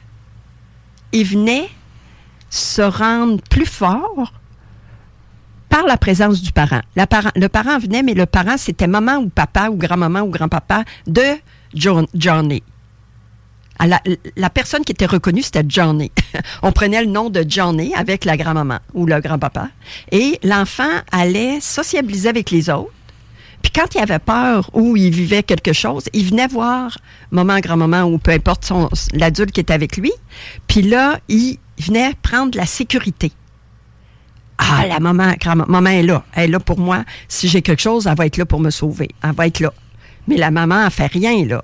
il 1.12 1.24
venait 1.24 1.68
se 2.50 2.82
rendre 2.82 3.40
plus 3.50 3.66
fort 3.66 4.32
par 5.72 5.86
la 5.86 5.96
présence 5.96 6.42
du 6.42 6.52
parent. 6.52 6.82
Le 6.96 7.46
parent 7.48 7.78
venait, 7.78 8.02
mais 8.02 8.12
le 8.12 8.26
parent, 8.26 8.58
c'était 8.58 8.86
maman 8.86 9.16
ou 9.16 9.30
papa 9.30 9.70
ou 9.70 9.76
grand-maman 9.76 10.20
ou 10.20 10.28
grand-papa 10.28 10.84
de 11.06 11.22
John- 11.74 12.06
Johnny. 12.14 12.62
À 13.78 13.86
La, 13.86 14.02
la 14.36 14.50
personne 14.50 14.84
qui 14.84 14.92
était 14.92 15.06
reconnue, 15.06 15.40
c'était 15.42 15.64
Johnny. 15.66 16.12
On 16.62 16.72
prenait 16.72 17.00
le 17.02 17.10
nom 17.10 17.30
de 17.30 17.42
Johnny 17.48 17.94
avec 17.94 18.26
la 18.26 18.36
grand-maman 18.36 18.80
ou 18.92 19.06
le 19.06 19.18
grand-papa. 19.20 19.70
Et 20.10 20.38
l'enfant 20.44 20.92
allait 21.10 21.58
sociabiliser 21.62 22.28
avec 22.28 22.50
les 22.50 22.68
autres. 22.68 22.92
Puis 23.62 23.72
quand 23.72 23.94
il 23.94 24.00
avait 24.02 24.18
peur 24.18 24.68
ou 24.74 24.94
il 24.98 25.10
vivait 25.10 25.42
quelque 25.42 25.72
chose, 25.72 26.04
il 26.12 26.26
venait 26.26 26.48
voir 26.48 26.98
maman, 27.30 27.60
grand-maman 27.60 28.02
ou 28.02 28.18
peu 28.18 28.32
importe 28.32 28.70
l'adulte 29.14 29.52
qui 29.52 29.60
était 29.60 29.72
avec 29.72 29.96
lui. 29.96 30.12
Puis 30.68 30.82
là, 30.82 31.18
il 31.28 31.56
venait 31.78 32.12
prendre 32.20 32.58
la 32.58 32.66
sécurité. 32.66 33.32
Ah, 34.72 34.86
la 34.86 35.00
maman, 35.00 35.32
grand- 35.40 35.68
maman 35.68 35.90
est 35.90 36.02
là. 36.02 36.24
Elle 36.34 36.44
est 36.44 36.52
là 36.52 36.60
pour 36.60 36.78
moi. 36.78 37.04
Si 37.28 37.48
j'ai 37.48 37.62
quelque 37.62 37.82
chose, 37.82 38.06
elle 38.06 38.16
va 38.16 38.26
être 38.26 38.36
là 38.36 38.46
pour 38.46 38.60
me 38.60 38.70
sauver. 38.70 39.08
Elle 39.22 39.32
va 39.32 39.46
être 39.46 39.60
là. 39.60 39.72
Mais 40.28 40.36
la 40.36 40.50
maman, 40.50 40.84
elle 40.84 40.90
fait 40.90 41.06
rien, 41.06 41.44
là. 41.44 41.62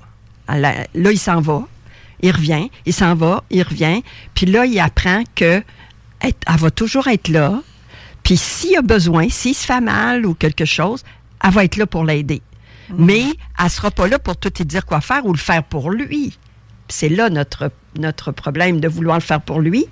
Elle 0.49 0.63
là, 0.95 1.13
il 1.13 1.19
s'en 1.19 1.41
va. 1.41 1.63
Il 2.21 2.33
revient. 2.33 2.69
Il 2.87 2.93
s'en 2.93 3.15
va. 3.15 3.45
Il 3.51 3.63
revient. 3.63 4.03
Puis 4.35 4.47
là, 4.47 4.65
il 4.67 4.79
apprend 4.81 5.23
que 5.35 5.63
elle, 6.21 6.33
elle 6.47 6.57
va 6.57 6.71
toujours 6.71 7.07
être 7.09 7.29
là. 7.29 7.61
Puis 8.25 8.37
s'il 8.37 8.77
a 8.77 8.83
besoin, 8.83 9.29
s'il 9.31 9.55
se 9.55 9.65
fait 9.65 9.81
mal 9.81 10.27
ou 10.27 10.35
quelque 10.35 10.65
chose, 10.65 11.05
elle 11.45 11.51
va 11.53 11.65
être 11.65 11.77
là 11.77 11.87
pour 11.87 12.05
l'aider. 12.05 12.43
Mais 12.97 13.25
elle 13.63 13.71
sera 13.71 13.91
pas 13.91 14.09
là 14.09 14.19
pour 14.19 14.37
tout 14.37 14.51
lui 14.59 14.65
dire 14.65 14.87
quoi 14.87 15.01
faire 15.01 15.25
ou 15.27 15.33
le 15.33 15.39
faire 15.39 15.63
pour 15.63 15.91
lui. 15.91 16.37
C'est 16.89 17.11
là 17.11 17.29
notre, 17.29 17.71
notre 17.99 18.33
problème 18.33 18.81
de 18.81 18.89
vouloir 18.89 19.17
le 19.19 19.23
faire 19.23 19.41
pour 19.41 19.61
lui, 19.61 19.87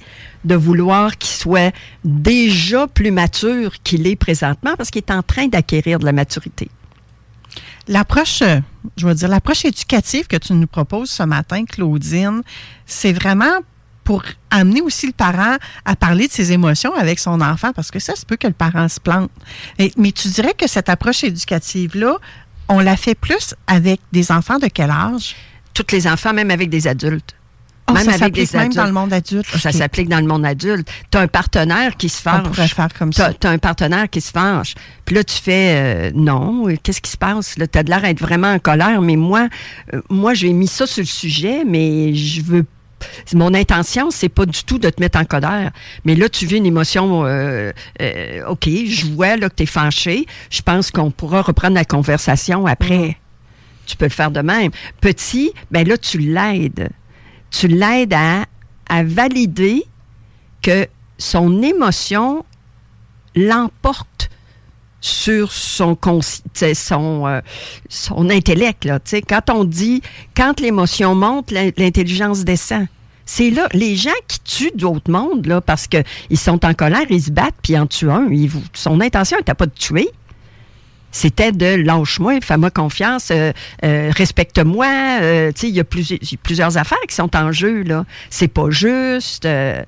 de 0.44 0.54
vouloir 0.54 1.18
qu'il 1.18 1.30
soit 1.30 1.74
déjà 2.04 2.86
plus 2.86 3.10
mature 3.10 3.72
qu'il 3.82 4.06
est 4.06 4.16
présentement 4.16 4.74
parce 4.76 4.90
qu'il 4.90 5.02
est 5.06 5.12
en 5.12 5.22
train 5.22 5.48
d'acquérir 5.48 5.98
de 5.98 6.04
la 6.04 6.12
maturité. 6.12 6.70
L'approche, 7.88 8.42
euh, 8.42 8.60
je 8.96 9.06
veux 9.06 9.14
dire, 9.14 9.28
l'approche 9.28 9.64
éducative 9.64 10.26
que 10.26 10.36
tu 10.36 10.52
nous 10.54 10.66
proposes 10.66 11.10
ce 11.10 11.22
matin, 11.22 11.64
Claudine, 11.64 12.42
c'est 12.84 13.12
vraiment 13.12 13.58
pour 14.02 14.22
amener 14.50 14.80
aussi 14.80 15.06
le 15.06 15.12
parent 15.12 15.56
à 15.84 15.96
parler 15.96 16.28
de 16.28 16.32
ses 16.32 16.52
émotions 16.52 16.94
avec 16.94 17.18
son 17.18 17.40
enfant, 17.40 17.72
parce 17.72 17.90
que 17.90 17.98
ça 17.98 18.14
se 18.14 18.24
peut 18.24 18.36
que 18.36 18.46
le 18.46 18.52
parent 18.52 18.88
se 18.88 19.00
plante. 19.00 19.30
Et- 19.78 19.92
mais 19.96 20.12
tu 20.12 20.28
dirais 20.28 20.54
que 20.56 20.68
cette 20.68 20.88
approche 20.88 21.24
éducative-là, 21.24 22.16
on 22.68 22.80
la 22.80 22.96
fait 22.96 23.14
plus 23.16 23.54
avec 23.66 24.00
des 24.12 24.30
enfants 24.32 24.58
de 24.58 24.66
quel 24.68 24.90
âge? 24.90 25.34
Tous 25.74 25.86
les 25.92 26.06
enfants, 26.06 26.32
même 26.32 26.50
avec 26.50 26.70
des 26.70 26.86
adultes. 26.86 27.34
Oh, 27.88 27.92
même 27.92 28.02
ça 28.04 28.10
avec 28.10 28.18
s'applique 28.20 28.50
des 28.50 28.56
même 28.58 28.66
adultes. 28.66 28.76
dans 28.76 28.86
le 28.86 28.92
monde 28.92 29.12
adulte. 29.12 29.46
Ça 29.58 29.70
s'applique 29.72 30.08
dans 30.08 30.18
le 30.20 30.26
monde 30.26 30.44
adulte. 30.44 30.88
Tu 31.10 31.18
as 31.18 31.20
un 31.20 31.28
partenaire 31.28 31.96
qui 31.96 32.08
se 32.08 32.20
fâche. 32.20 32.42
On 32.44 32.48
pourrait 32.50 32.66
faire 32.68 32.88
comme 32.98 33.12
T'as- 33.12 33.28
ça. 33.28 33.32
T'as 33.34 33.50
un 33.50 33.58
partenaire 33.58 34.10
qui 34.10 34.20
se 34.20 34.32
fâche. 34.32 34.74
Puis 35.04 35.14
là, 35.14 35.22
tu 35.22 35.36
fais 35.36 35.74
euh, 35.76 36.10
non, 36.14 36.68
euh, 36.68 36.74
qu'est-ce 36.82 37.00
qui 37.00 37.10
se 37.10 37.16
passe? 37.16 37.56
Là, 37.58 37.66
t'as 37.68 37.84
de 37.84 37.90
l'air 37.90 38.02
d'être 38.02 38.20
vraiment 38.20 38.52
en 38.52 38.58
colère, 38.58 39.00
mais 39.02 39.14
moi, 39.16 39.48
euh, 39.94 40.00
moi, 40.10 40.34
j'ai 40.34 40.52
mis 40.52 40.66
ça 40.66 40.86
sur 40.86 41.02
le 41.02 41.06
sujet, 41.06 41.62
mais 41.64 42.12
je 42.14 42.42
veux 42.42 42.64
mon 43.34 43.52
intention, 43.54 44.10
c'est 44.10 44.30
pas 44.30 44.46
du 44.46 44.64
tout 44.64 44.78
de 44.78 44.88
te 44.88 45.00
mettre 45.00 45.18
en 45.18 45.24
colère. 45.24 45.70
Mais 46.04 46.14
là, 46.14 46.28
tu 46.28 46.46
vis 46.46 46.56
une 46.56 46.66
émotion, 46.66 47.24
euh, 47.24 47.70
euh, 48.00 48.46
OK, 48.48 48.68
je 48.68 49.06
vois 49.06 49.36
là, 49.36 49.48
que 49.50 49.54
tu 49.54 49.62
es 49.64 49.66
fâché. 49.66 50.26
Je 50.50 50.62
pense 50.62 50.90
qu'on 50.90 51.10
pourra 51.10 51.42
reprendre 51.42 51.74
la 51.74 51.84
conversation 51.84 52.66
après. 52.66 53.16
Tu 53.86 53.96
peux 53.96 54.06
le 54.06 54.10
faire 54.10 54.30
de 54.30 54.40
même. 54.40 54.70
Petit, 55.00 55.52
ben 55.70 55.86
là, 55.86 55.96
tu 55.98 56.18
l'aides. 56.18 56.88
Tu 57.58 57.68
l'aides 57.68 58.12
à, 58.12 58.44
à 58.88 59.02
valider 59.02 59.84
que 60.62 60.86
son 61.18 61.62
émotion 61.62 62.44
l'emporte 63.34 64.28
sur 65.00 65.52
son 65.52 67.26
euh, 67.26 67.40
intellect 68.30 68.84
là, 68.84 68.98
quand 69.28 69.50
on 69.50 69.64
dit 69.64 70.02
quand 70.36 70.58
l'émotion 70.60 71.14
monte 71.14 71.50
l'in- 71.50 71.70
l'intelligence 71.76 72.44
descend. 72.44 72.86
C'est 73.24 73.50
là 73.50 73.68
les 73.72 73.96
gens 73.96 74.10
qui 74.28 74.40
tuent 74.40 74.72
d'autres 74.76 75.10
mondes 75.10 75.46
là 75.46 75.60
parce 75.60 75.86
que 75.86 75.98
ils 76.30 76.38
sont 76.38 76.64
en 76.64 76.74
colère 76.74 77.06
ils 77.10 77.22
se 77.22 77.30
battent 77.30 77.54
puis 77.62 77.78
en 77.78 77.86
tuent 77.86 78.10
un. 78.10 78.28
Son 78.72 79.00
intention 79.00 79.36
n'était 79.38 79.54
pas 79.54 79.66
de 79.66 79.72
tuer 79.72 80.08
c'était 81.16 81.50
de 81.50 81.76
lâche-moi, 81.76 82.40
fais-moi 82.42 82.70
confiance, 82.70 83.30
euh, 83.30 83.50
euh, 83.84 84.10
respecte-moi. 84.14 84.86
euh, 84.86 85.50
tu 85.50 85.60
sais, 85.60 85.68
il 85.70 85.74
y 85.74 85.80
a 85.80 85.84
plusieurs, 85.84 86.18
plusieurs 86.42 86.76
affaires 86.76 87.00
qui 87.08 87.14
sont 87.14 87.34
en 87.34 87.52
jeu, 87.52 87.82
là. 87.84 88.04
C'est 88.28 88.48
pas 88.48 88.68
juste. 88.68 89.46
mais 89.46 89.86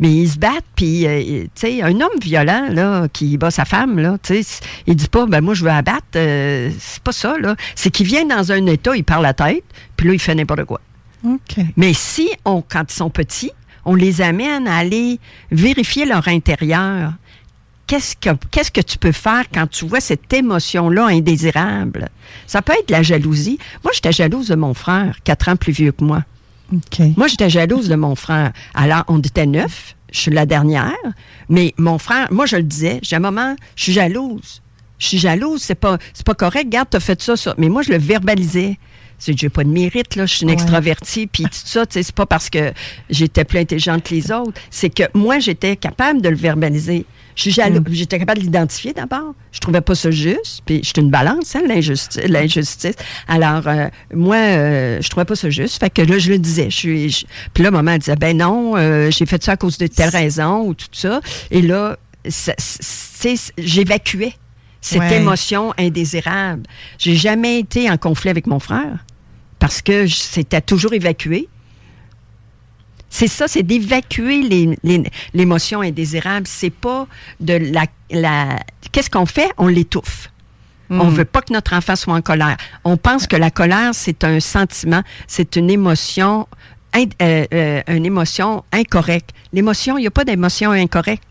ils 0.00 0.28
se 0.28 0.38
battent, 0.38 0.66
puis, 0.74 1.06
tu 1.06 1.48
sais, 1.54 1.82
un 1.82 2.02
homme 2.02 2.18
violent, 2.20 2.66
là, 2.70 3.08
qui 3.10 3.38
bat 3.38 3.50
sa 3.50 3.64
femme, 3.64 3.98
là, 3.98 4.18
tu 4.22 4.42
sais, 4.42 4.60
il 4.86 4.94
dit 4.94 5.08
pas, 5.08 5.24
ben 5.24 5.40
moi, 5.40 5.54
je 5.54 5.64
veux 5.64 5.70
abattre. 5.70 6.04
c'est 6.12 7.02
pas 7.02 7.12
ça, 7.12 7.38
là. 7.38 7.56
C'est 7.74 7.90
qu'il 7.90 8.06
vient 8.06 8.26
dans 8.26 8.52
un 8.52 8.66
état, 8.66 8.94
il 8.94 9.04
parle 9.04 9.22
la 9.22 9.32
tête, 9.32 9.64
puis 9.96 10.06
là, 10.06 10.12
il 10.12 10.20
fait 10.20 10.34
n'importe 10.34 10.64
quoi. 10.64 10.82
OK. 11.24 11.64
Mais 11.78 11.94
si, 11.94 12.28
on, 12.44 12.60
quand 12.60 12.84
ils 12.90 12.94
sont 12.94 13.08
petits, 13.10 13.52
on 13.86 13.94
les 13.94 14.20
amène 14.20 14.68
à 14.68 14.76
aller 14.76 15.18
vérifier 15.50 16.04
leur 16.04 16.28
intérieur, 16.28 17.12
qu'est-ce 17.86 18.16
que, 18.16 18.30
qu'est-ce 18.50 18.70
que 18.70 18.80
tu 18.80 18.98
peux 18.98 19.12
faire 19.12 19.44
quand 19.52 19.66
tu 19.68 19.86
vois 19.86 20.00
cette 20.00 20.32
émotion-là 20.32 21.06
indésirable? 21.06 22.08
Ça 22.46 22.62
peut 22.62 22.72
être 22.78 22.90
la 22.90 23.02
jalousie. 23.02 23.58
Moi, 23.84 23.92
j'étais 23.94 24.12
jalouse 24.12 24.48
de 24.48 24.54
mon 24.56 24.74
frère, 24.74 25.18
quatre 25.24 25.48
ans 25.48 25.56
plus 25.56 25.72
vieux 25.72 25.92
que 25.92 26.04
moi. 26.04 26.22
Moi, 27.16 27.28
j'étais 27.28 27.48
jalouse 27.50 27.88
de 27.88 27.94
mon 27.94 28.14
frère. 28.16 28.52
Alors, 28.74 29.04
on 29.08 29.20
était 29.20 29.46
neuf, 29.46 29.94
je 30.12 30.18
suis 30.18 30.30
la 30.32 30.46
dernière, 30.46 30.92
mais 31.48 31.74
mon 31.78 31.98
frère, 31.98 32.26
moi, 32.32 32.46
je 32.46 32.56
le 32.56 32.64
disais, 32.64 32.98
j'ai 33.02 33.16
un 33.16 33.20
moment, 33.20 33.54
je 33.76 33.84
suis 33.84 33.92
jalouse. 33.92 34.62
Je 34.98 35.06
suis 35.08 35.18
jalouse, 35.18 35.62
c'est 35.62 35.74
pas, 35.76 35.98
c'est 36.14 36.24
pas 36.26 36.34
correct. 36.34 36.64
Regarde, 36.66 36.88
t'as 36.90 37.00
fait 37.00 37.20
ça, 37.22 37.36
ça. 37.36 37.54
Mais 37.58 37.68
moi, 37.68 37.82
je 37.82 37.90
le 37.92 37.98
verbalisais. 37.98 38.78
C'est 39.18 39.38
j'ai 39.38 39.48
pas 39.48 39.62
de 39.64 39.68
mérite, 39.68 40.16
là. 40.16 40.26
Je 40.26 40.34
suis 40.34 40.42
une 40.42 40.48
Ouais. 40.48 40.54
extravertie, 40.54 41.26
puis 41.26 41.44
tout 41.44 41.50
ça, 41.52 41.86
tu 41.86 41.94
sais, 41.94 42.02
c'est 42.02 42.14
pas 42.14 42.26
parce 42.26 42.50
que 42.50 42.72
j'étais 43.10 43.44
plus 43.44 43.58
intelligente 43.60 44.02
que 44.04 44.14
les 44.14 44.32
autres. 44.32 44.60
C'est 44.70 44.90
que 44.90 45.04
moi, 45.14 45.38
j'étais 45.38 45.76
capable 45.76 46.20
de 46.20 46.28
le 46.30 46.36
verbaliser. 46.36 47.04
Je 47.36 47.42
suis 47.42 47.50
jaloux. 47.52 47.84
J'étais 47.90 48.18
capable 48.18 48.40
de 48.40 48.44
l'identifier 48.44 48.92
d'abord. 48.94 49.34
Je 49.52 49.60
trouvais 49.60 49.82
pas 49.82 49.94
ça 49.94 50.10
juste. 50.10 50.62
Puis 50.66 50.80
j'étais 50.82 51.02
une 51.02 51.10
balance, 51.10 51.54
hein, 51.54 51.62
l'injustice. 51.68 52.20
l'injustice. 52.26 52.94
Alors, 53.28 53.68
euh, 53.68 53.88
moi, 54.12 54.36
euh, 54.36 55.00
je 55.02 55.08
trouvais 55.10 55.26
pas 55.26 55.36
ça 55.36 55.50
juste. 55.50 55.78
Fait 55.78 55.90
que 55.90 56.02
là, 56.02 56.18
je 56.18 56.30
le 56.30 56.38
disais. 56.38 56.70
Je 56.70 56.76
suis, 56.76 57.10
je- 57.10 57.26
Puis 57.54 57.62
là, 57.62 57.70
maman 57.70 57.92
elle 57.92 57.98
disait, 58.00 58.16
ben 58.16 58.36
non, 58.36 58.74
euh, 58.76 59.10
j'ai 59.10 59.26
fait 59.26 59.42
ça 59.44 59.52
à 59.52 59.56
cause 59.56 59.76
de 59.78 59.86
telle 59.86 60.08
raison 60.08 60.66
ou 60.68 60.74
tout 60.74 60.86
ça. 60.92 61.20
Et 61.50 61.60
là, 61.62 61.96
j'évacuais 63.58 64.32
cette 64.80 65.00
Ouais. 65.00 65.16
émotion 65.16 65.72
indésirable. 65.78 66.62
J'ai 66.98 67.16
jamais 67.16 67.58
été 67.58 67.90
en 67.90 67.96
conflit 67.96 68.30
avec 68.30 68.46
mon 68.46 68.60
frère 68.60 69.04
parce 69.58 69.82
que 69.82 70.06
je- 70.06 70.14
c'était 70.14 70.60
toujours 70.60 70.92
évacué. 70.94 71.48
C'est 73.08 73.28
ça, 73.28 73.48
c'est 73.48 73.62
d'évacuer 73.62 74.42
l'émotion 75.32 75.80
indésirable. 75.80 76.46
C'est 76.46 76.70
pas 76.70 77.06
de 77.40 77.54
la. 77.54 77.84
la 78.10 78.58
Qu'est-ce 78.92 79.10
qu'on 79.10 79.26
fait? 79.26 79.50
On 79.58 79.68
l'étouffe. 79.68 80.30
On 80.88 81.08
veut 81.08 81.24
pas 81.24 81.42
que 81.42 81.52
notre 81.52 81.74
enfant 81.74 81.96
soit 81.96 82.14
en 82.14 82.22
colère. 82.22 82.56
On 82.84 82.96
pense 82.96 83.26
que 83.26 83.34
la 83.36 83.50
colère, 83.50 83.90
c'est 83.92 84.22
un 84.22 84.38
sentiment, 84.38 85.02
c'est 85.26 85.56
une 85.56 85.68
émotion, 85.68 86.46
in- 86.94 87.06
euh, 87.22 87.44
euh, 87.52 87.82
une 87.88 88.06
émotion 88.06 88.62
incorrecte. 88.70 89.30
L'émotion, 89.52 89.98
il 89.98 90.02
n'y 90.02 90.06
a 90.06 90.12
pas 90.12 90.24
d'émotion 90.24 90.70
incorrecte. 90.70 91.24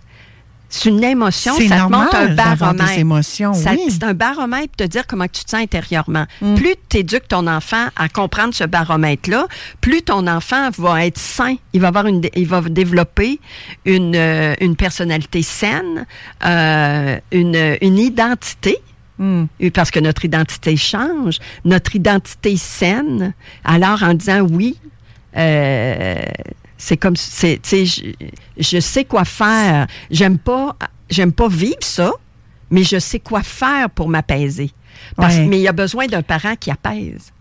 C'est 0.78 0.90
une 0.90 1.04
émotion, 1.04 1.54
ça 1.54 1.64
te 1.64 1.70
normal 1.70 2.00
montre 2.02 2.16
un 2.18 2.36
baromètre. 2.36 2.94
des 2.94 3.00
émotions, 3.00 3.54
oui. 3.54 3.80
C'est 3.90 4.04
un 4.04 4.14
baromètre 4.14 4.68
pour 4.76 4.86
te 4.86 4.92
dire 4.92 5.08
comment 5.08 5.26
tu 5.26 5.46
te 5.46 5.50
sens 5.50 5.62
intérieurement. 5.62 6.26
Mm. 6.42 6.56
Plus 6.56 6.76
tu 6.90 6.98
éduques 6.98 7.30
ton 7.30 7.48
enfant 7.48 7.88
à 7.96 8.10
comprendre 8.10 8.54
ce 8.54 8.66
baromètre-là, 8.66 9.48
plus 9.80 10.02
ton 10.02 10.28
enfant 10.28 10.70
va 10.78 11.06
être 11.06 11.18
sain. 11.18 11.56
Il 11.72 11.80
va 11.80 11.88
avoir 11.88 12.08
une, 12.08 12.22
il 12.36 12.46
va 12.46 12.62
développer 12.62 13.40
une, 13.86 14.18
euh, 14.18 14.54
une 14.60 14.76
personnalité 14.76 15.44
saine, 15.44 16.06
euh, 16.46 17.20
une, 17.32 17.78
une 17.82 17.98
identité. 17.98 18.78
Et 19.62 19.72
Parce 19.72 19.92
que 19.92 20.02
notre 20.02 20.26
identité 20.26 20.76
change, 20.76 21.40
notre 21.64 21.96
identité 21.96 22.58
saine. 22.58 23.34
Alors, 23.64 24.04
en 24.04 24.14
disant 24.14 24.42
oui, 24.42 24.78
euh, 25.38 26.16
c'est 26.78 26.98
comme, 26.98 27.16
c'est, 27.16 27.60
tu 27.64 27.70
sais, 27.70 27.86
je, 27.86 28.04
je 28.58 28.80
sais 28.80 29.06
quoi 29.06 29.26
faire. 29.26 29.88
J'aime 30.12 30.38
pas, 30.38 30.76
j'aime 31.10 31.32
pas 31.32 31.48
vivre 31.48 31.78
ça, 31.82 32.12
mais 32.70 32.84
je 32.84 33.00
sais 33.00 33.20
quoi 33.20 33.44
faire 33.44 33.90
pour 33.90 34.10
m'apaiser. 34.10 34.72
Ouais. 35.18 35.46
Mais 35.48 35.60
il 35.60 35.64
y 35.64 35.68
a 35.68 35.74
besoin 35.74 36.08
d'un 36.08 36.24
parent 36.24 36.56
qui 36.56 36.72
apaise. 36.72 37.32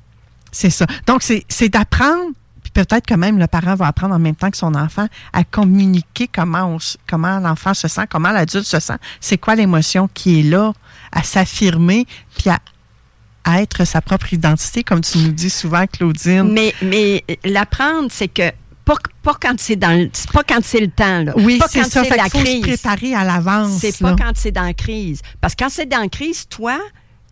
C'est 0.53 0.71
ça. 0.71 0.87
Donc, 1.07 1.23
c'est 1.23 1.45
c'est 1.49 1.69
d'apprendre, 1.69 2.33
puis 2.63 2.71
peut-être 2.73 3.07
que 3.07 3.15
même 3.15 3.39
le 3.39 3.47
parent 3.47 3.75
va 3.75 3.89
apprendre 3.89 4.15
en 4.15 4.19
même 4.19 4.37
temps 4.37 4.51
que 4.51 4.57
son 4.57 4.75
enfant 4.75 5.07
à 5.33 5.43
communiquer 5.43 6.29
comment, 6.29 6.65
on 6.65 6.79
comment 7.09 7.41
l'enfant 7.41 7.75
se 7.75 7.89
sent, 7.89 8.07
comment 8.09 8.31
l'adulte 8.31 8.67
se 8.67 8.79
sent, 8.79 8.97
c'est 9.21 9.39
quoi 9.39 9.57
l'émotion 9.57 10.09
qui 10.13 10.41
est 10.41 10.43
là, 10.45 10.73
à 11.11 11.23
s'affirmer, 11.25 12.07
puis 12.37 12.51
à, 12.51 12.59
à 13.45 13.63
être 13.63 13.85
sa 13.85 14.01
propre 14.01 14.33
identité, 14.33 14.85
comme 14.85 15.01
tu 15.01 15.19
nous 15.19 15.33
dis 15.33 15.51
souvent, 15.51 15.87
Claudine. 15.87 16.53
Mais, 16.53 16.75
mais 16.83 17.25
l'apprendre, 17.45 18.09
c'est 18.11 18.29
que 18.29 18.53
pas, 18.85 18.97
pas 19.23 19.37
quand 19.41 19.55
c'est 19.59 19.77
dans 19.77 19.99
le- 19.99 20.11
c'est 20.13 20.31
pas 20.31 20.43
quand 20.43 20.61
c'est 20.63 20.81
le 20.81 20.89
temps 20.89 21.23
là. 21.23 21.33
oui, 21.37 21.61
c'est 21.69 21.81
quand 21.81 21.89
ça. 21.91 22.03
c'est 22.03 22.11
Fait 22.11 22.17
la 22.17 22.25
faut 22.25 22.39
se 22.39 22.45
crise. 22.45 22.61
préparer 22.63 23.15
à 23.15 23.25
l'avance. 23.25 23.79
C'est 23.81 23.99
pas 23.99 24.15
quand 24.17 24.33
c'est 24.35 24.53
dans 24.53 24.63
la 24.65 24.75
crise. 24.75 25.21
Parce 25.41 25.55
que 25.55 25.65
quand 25.65 25.71
c'est 25.71 25.87
dans 25.87 26.01
la 26.01 26.09
crise, 26.09 26.47
toi, 26.49 26.79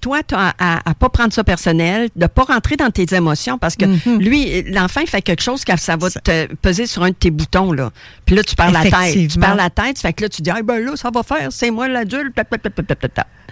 toi, 0.01 0.21
tu 0.27 0.35
as 0.35 0.53
à, 0.59 0.91
à 0.91 0.95
pas 0.95 1.09
prendre 1.11 1.33
ça 1.33 1.45
personnel, 1.45 2.09
de 2.17 2.27
pas 2.27 2.43
rentrer 2.43 2.75
dans 2.77 2.91
tes 2.91 3.15
émotions 3.15 3.57
parce 3.59 3.77
que 3.77 3.85
Mhm. 3.85 4.19
lui, 4.19 4.63
l'enfant, 4.65 5.01
il 5.01 5.07
fait 5.09 5.23
quelque 5.23 5.43
chose 5.43 5.63
quand 5.65 5.77
ça 5.79 5.97
va 5.97 6.11
te 6.11 6.53
peser 6.57 6.87
sur 6.87 7.05
un 7.05 7.11
de 7.11 7.15
tes 7.15 7.31
boutons, 7.31 7.71
là. 7.71 7.91
Puis 8.27 8.35
là, 8.35 8.43
tu 8.43 8.57
perds 8.57 8.73
la 8.73 8.83
tête. 8.83 9.29
Tu 9.29 9.39
perds 9.39 9.55
la 9.55 9.71
tête, 9.71 9.99
fait 10.01 10.13
que 10.13 10.23
là, 10.23 10.29
tu 10.29 10.43
dis, 10.43 10.51
ah, 10.51 10.61
ben 10.65 10.85
là, 10.85 10.97
ça 10.97 11.11
va 11.15 11.23
faire, 11.23 11.53
c'est 11.53 11.71
moi 11.71 11.87
l'adulte. 11.87 12.35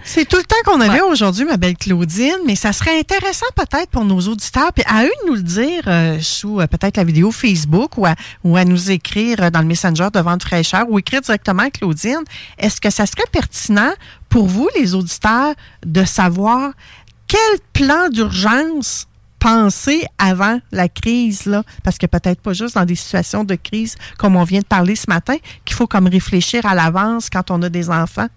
C'est 0.03 0.27
tout 0.27 0.37
le 0.37 0.43
temps 0.43 0.55
qu'on 0.65 0.81
avait 0.81 1.01
aujourd'hui, 1.01 1.45
ma 1.45 1.57
belle 1.57 1.77
Claudine, 1.77 2.37
mais 2.45 2.55
ça 2.55 2.73
serait 2.73 2.99
intéressant 2.99 3.45
peut-être 3.55 3.89
pour 3.89 4.03
nos 4.03 4.19
auditeurs, 4.19 4.73
puis 4.73 4.83
à 4.87 5.05
eux 5.05 5.11
de 5.23 5.29
nous 5.29 5.35
le 5.35 5.43
dire 5.43 5.83
euh, 5.87 6.19
sous 6.19 6.59
euh, 6.59 6.67
peut-être 6.67 6.97
la 6.97 7.03
vidéo 7.03 7.31
Facebook 7.31 7.97
ou 7.97 8.05
à, 8.05 8.15
ou 8.43 8.57
à 8.57 8.65
nous 8.65 8.91
écrire 8.91 9.43
euh, 9.43 9.49
dans 9.49 9.59
le 9.59 9.67
Messenger 9.67 10.07
de 10.11 10.19
Vente 10.19 10.43
Fraîcheur 10.43 10.85
ou 10.89 10.97
écrire 10.97 11.21
directement 11.21 11.63
à 11.63 11.69
Claudine. 11.69 12.23
Est-ce 12.57 12.81
que 12.81 12.89
ça 12.89 13.05
serait 13.05 13.29
pertinent 13.31 13.91
pour 14.27 14.47
vous, 14.47 14.69
les 14.79 14.95
auditeurs, 14.95 15.53
de 15.85 16.03
savoir 16.03 16.71
quel 17.27 17.59
plan 17.73 18.09
d'urgence 18.09 19.07
penser 19.39 20.05
avant 20.17 20.59
la 20.71 20.87
crise, 20.87 21.45
là? 21.45 21.63
Parce 21.83 21.97
que 21.97 22.05
peut-être 22.05 22.41
pas 22.41 22.53
juste 22.53 22.75
dans 22.75 22.85
des 22.85 22.95
situations 22.95 23.43
de 23.43 23.55
crise 23.55 23.95
comme 24.17 24.35
on 24.35 24.43
vient 24.43 24.59
de 24.59 24.65
parler 24.65 24.95
ce 24.95 25.05
matin, 25.09 25.35
qu'il 25.65 25.75
faut 25.75 25.87
comme 25.87 26.07
réfléchir 26.07 26.65
à 26.65 26.75
l'avance 26.75 27.29
quand 27.29 27.49
on 27.51 27.61
a 27.61 27.69
des 27.69 27.89
enfants. 27.89 28.27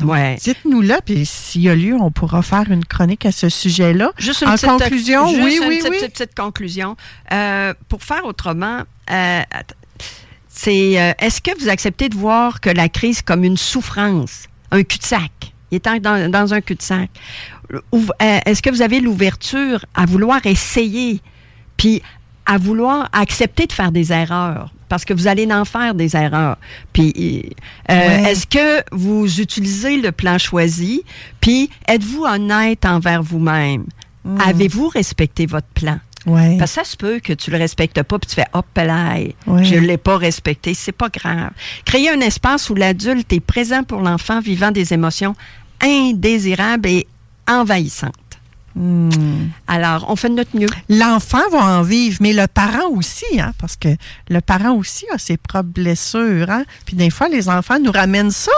Ouais. 0.00 0.36
Dites-nous 0.40 0.80
là, 0.80 1.00
puis 1.04 1.24
s'il 1.26 1.62
y 1.62 1.68
a 1.68 1.74
lieu, 1.74 1.94
on 1.94 2.10
pourra 2.10 2.42
faire 2.42 2.70
une 2.70 2.84
chronique 2.84 3.24
à 3.26 3.32
ce 3.32 3.48
sujet-là. 3.48 4.10
Juste 4.18 4.42
une 4.42 4.48
en 4.48 4.54
petite, 4.54 4.68
conclusion, 4.68 5.28
juste 5.28 5.42
oui, 5.42 5.58
une 5.62 5.68
oui, 5.68 5.78
petite, 5.78 5.90
oui. 5.90 5.96
petite, 5.98 6.12
petite 6.12 6.34
conclusion. 6.34 6.96
Euh, 7.32 7.74
pour 7.88 8.02
faire 8.02 8.24
autrement, 8.24 8.82
euh, 9.10 9.42
c'est 10.48 11.00
euh, 11.00 11.12
est-ce 11.18 11.40
que 11.40 11.56
vous 11.58 11.68
acceptez 11.68 12.08
de 12.08 12.16
voir 12.16 12.60
que 12.60 12.70
la 12.70 12.88
crise 12.88 13.22
comme 13.22 13.44
une 13.44 13.56
souffrance, 13.56 14.48
un 14.70 14.82
cul-de-sac? 14.82 15.52
Il 15.70 15.76
est 15.76 16.00
dans, 16.00 16.30
dans 16.30 16.52
un 16.52 16.60
cul-de-sac. 16.60 17.10
Est-ce 18.20 18.60
que 18.60 18.70
vous 18.70 18.82
avez 18.82 19.00
l'ouverture 19.00 19.86
à 19.94 20.04
vouloir 20.04 20.44
essayer, 20.44 21.20
puis 21.76 22.02
à 22.44 22.58
vouloir 22.58 23.08
accepter 23.12 23.66
de 23.66 23.72
faire 23.72 23.92
des 23.92 24.12
erreurs? 24.12 24.72
Parce 24.92 25.06
que 25.06 25.14
vous 25.14 25.26
allez 25.26 25.50
en 25.50 25.64
faire 25.64 25.94
des 25.94 26.14
erreurs. 26.16 26.58
Puis, 26.92 27.54
euh, 27.90 27.94
Ouais. 27.94 28.30
est-ce 28.30 28.46
que 28.46 28.84
vous 28.94 29.40
utilisez 29.40 29.96
le 29.96 30.12
plan 30.12 30.36
choisi? 30.36 31.02
Puis, 31.40 31.70
êtes-vous 31.88 32.24
honnête 32.26 32.84
envers 32.84 33.22
vous-même? 33.22 33.86
Avez-vous 34.46 34.88
respecté 34.88 35.46
votre 35.46 35.66
plan? 35.68 35.98
Ouais. 36.26 36.58
Parce 36.58 36.72
que 36.74 36.84
ça 36.84 36.84
se 36.84 36.98
peut 36.98 37.20
que 37.20 37.32
tu 37.32 37.50
le 37.50 37.56
respectes 37.56 38.02
pas, 38.02 38.18
puis 38.18 38.28
tu 38.28 38.34
fais 38.34 38.44
hop 38.52 38.66
là, 38.76 39.14
Ouais. 39.46 39.64
je 39.64 39.76
l'ai 39.76 39.96
pas 39.96 40.18
respecté. 40.18 40.74
C'est 40.74 40.92
pas 40.92 41.08
grave. 41.08 41.52
Créer 41.86 42.10
un 42.10 42.20
espace 42.20 42.68
où 42.68 42.74
l'adulte 42.74 43.32
est 43.32 43.40
présent 43.40 43.84
pour 43.84 44.02
l'enfant 44.02 44.40
vivant 44.42 44.72
des 44.72 44.92
émotions 44.92 45.34
indésirables 45.82 46.86
et 46.90 47.06
envahissantes. 47.48 48.12
Hmm. 48.74 49.48
Alors, 49.66 50.06
on 50.08 50.16
fait 50.16 50.28
de 50.28 50.34
notre 50.34 50.56
mieux. 50.56 50.68
L'enfant 50.88 51.42
va 51.50 51.58
en 51.58 51.82
vivre, 51.82 52.18
mais 52.20 52.32
le 52.32 52.46
parent 52.46 52.88
aussi, 52.90 53.38
hein, 53.38 53.52
parce 53.58 53.76
que 53.76 53.88
le 54.28 54.40
parent 54.40 54.72
aussi 54.72 55.04
a 55.12 55.18
ses 55.18 55.36
propres 55.36 55.68
blessures. 55.68 56.48
Hein? 56.50 56.64
Puis 56.86 56.96
des 56.96 57.10
fois, 57.10 57.28
les 57.28 57.48
enfants 57.48 57.78
nous 57.78 57.92
ramènent 57.92 58.30
ça 58.30 58.52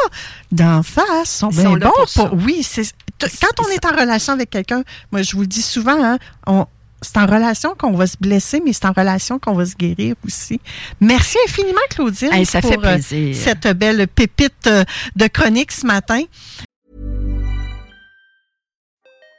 d'en 0.53 0.83
face. 0.83 1.42
Ils 1.50 1.57
bien 1.57 1.64
sont 1.64 1.77
bons 1.77 1.90
pour. 2.14 2.35
Oui, 2.35 2.62
c'est 2.62 2.85
quand 3.20 3.64
on 3.64 3.68
est 3.70 3.85
en 3.87 3.96
relation 3.96 4.33
avec 4.33 4.50
quelqu'un, 4.50 4.83
moi 5.12 5.22
je 5.22 5.35
vous 5.37 5.42
le 5.42 5.46
dis 5.46 5.62
souvent, 5.62 6.03
hein, 6.03 6.18
on, 6.46 6.66
c'est 7.00 7.16
en 7.18 7.27
relation 7.27 7.74
qu'on 7.79 7.92
va 7.92 8.07
se 8.07 8.16
blesser, 8.18 8.61
mais 8.64 8.72
c'est 8.72 8.87
en 8.87 8.92
relation 8.92 9.38
qu'on 9.38 9.55
va 9.55 9.66
se 9.66 9.77
guérir 9.77 10.14
aussi. 10.27 10.61
Merci 11.00 11.37
infiniment, 11.46 11.79
Claudine, 11.90 12.33
Hey, 12.33 12.46
ça 12.46 12.61
pour 12.61 12.70
fait 12.70 12.79
euh, 12.79 12.94
plaisir. 12.94 13.37
cette 13.37 13.68
belle 13.77 14.09
pépite 14.09 14.66
euh, 14.66 14.85
de 15.16 15.27
chronique 15.27 15.70
ce 15.72 15.87
matin. 15.87 16.22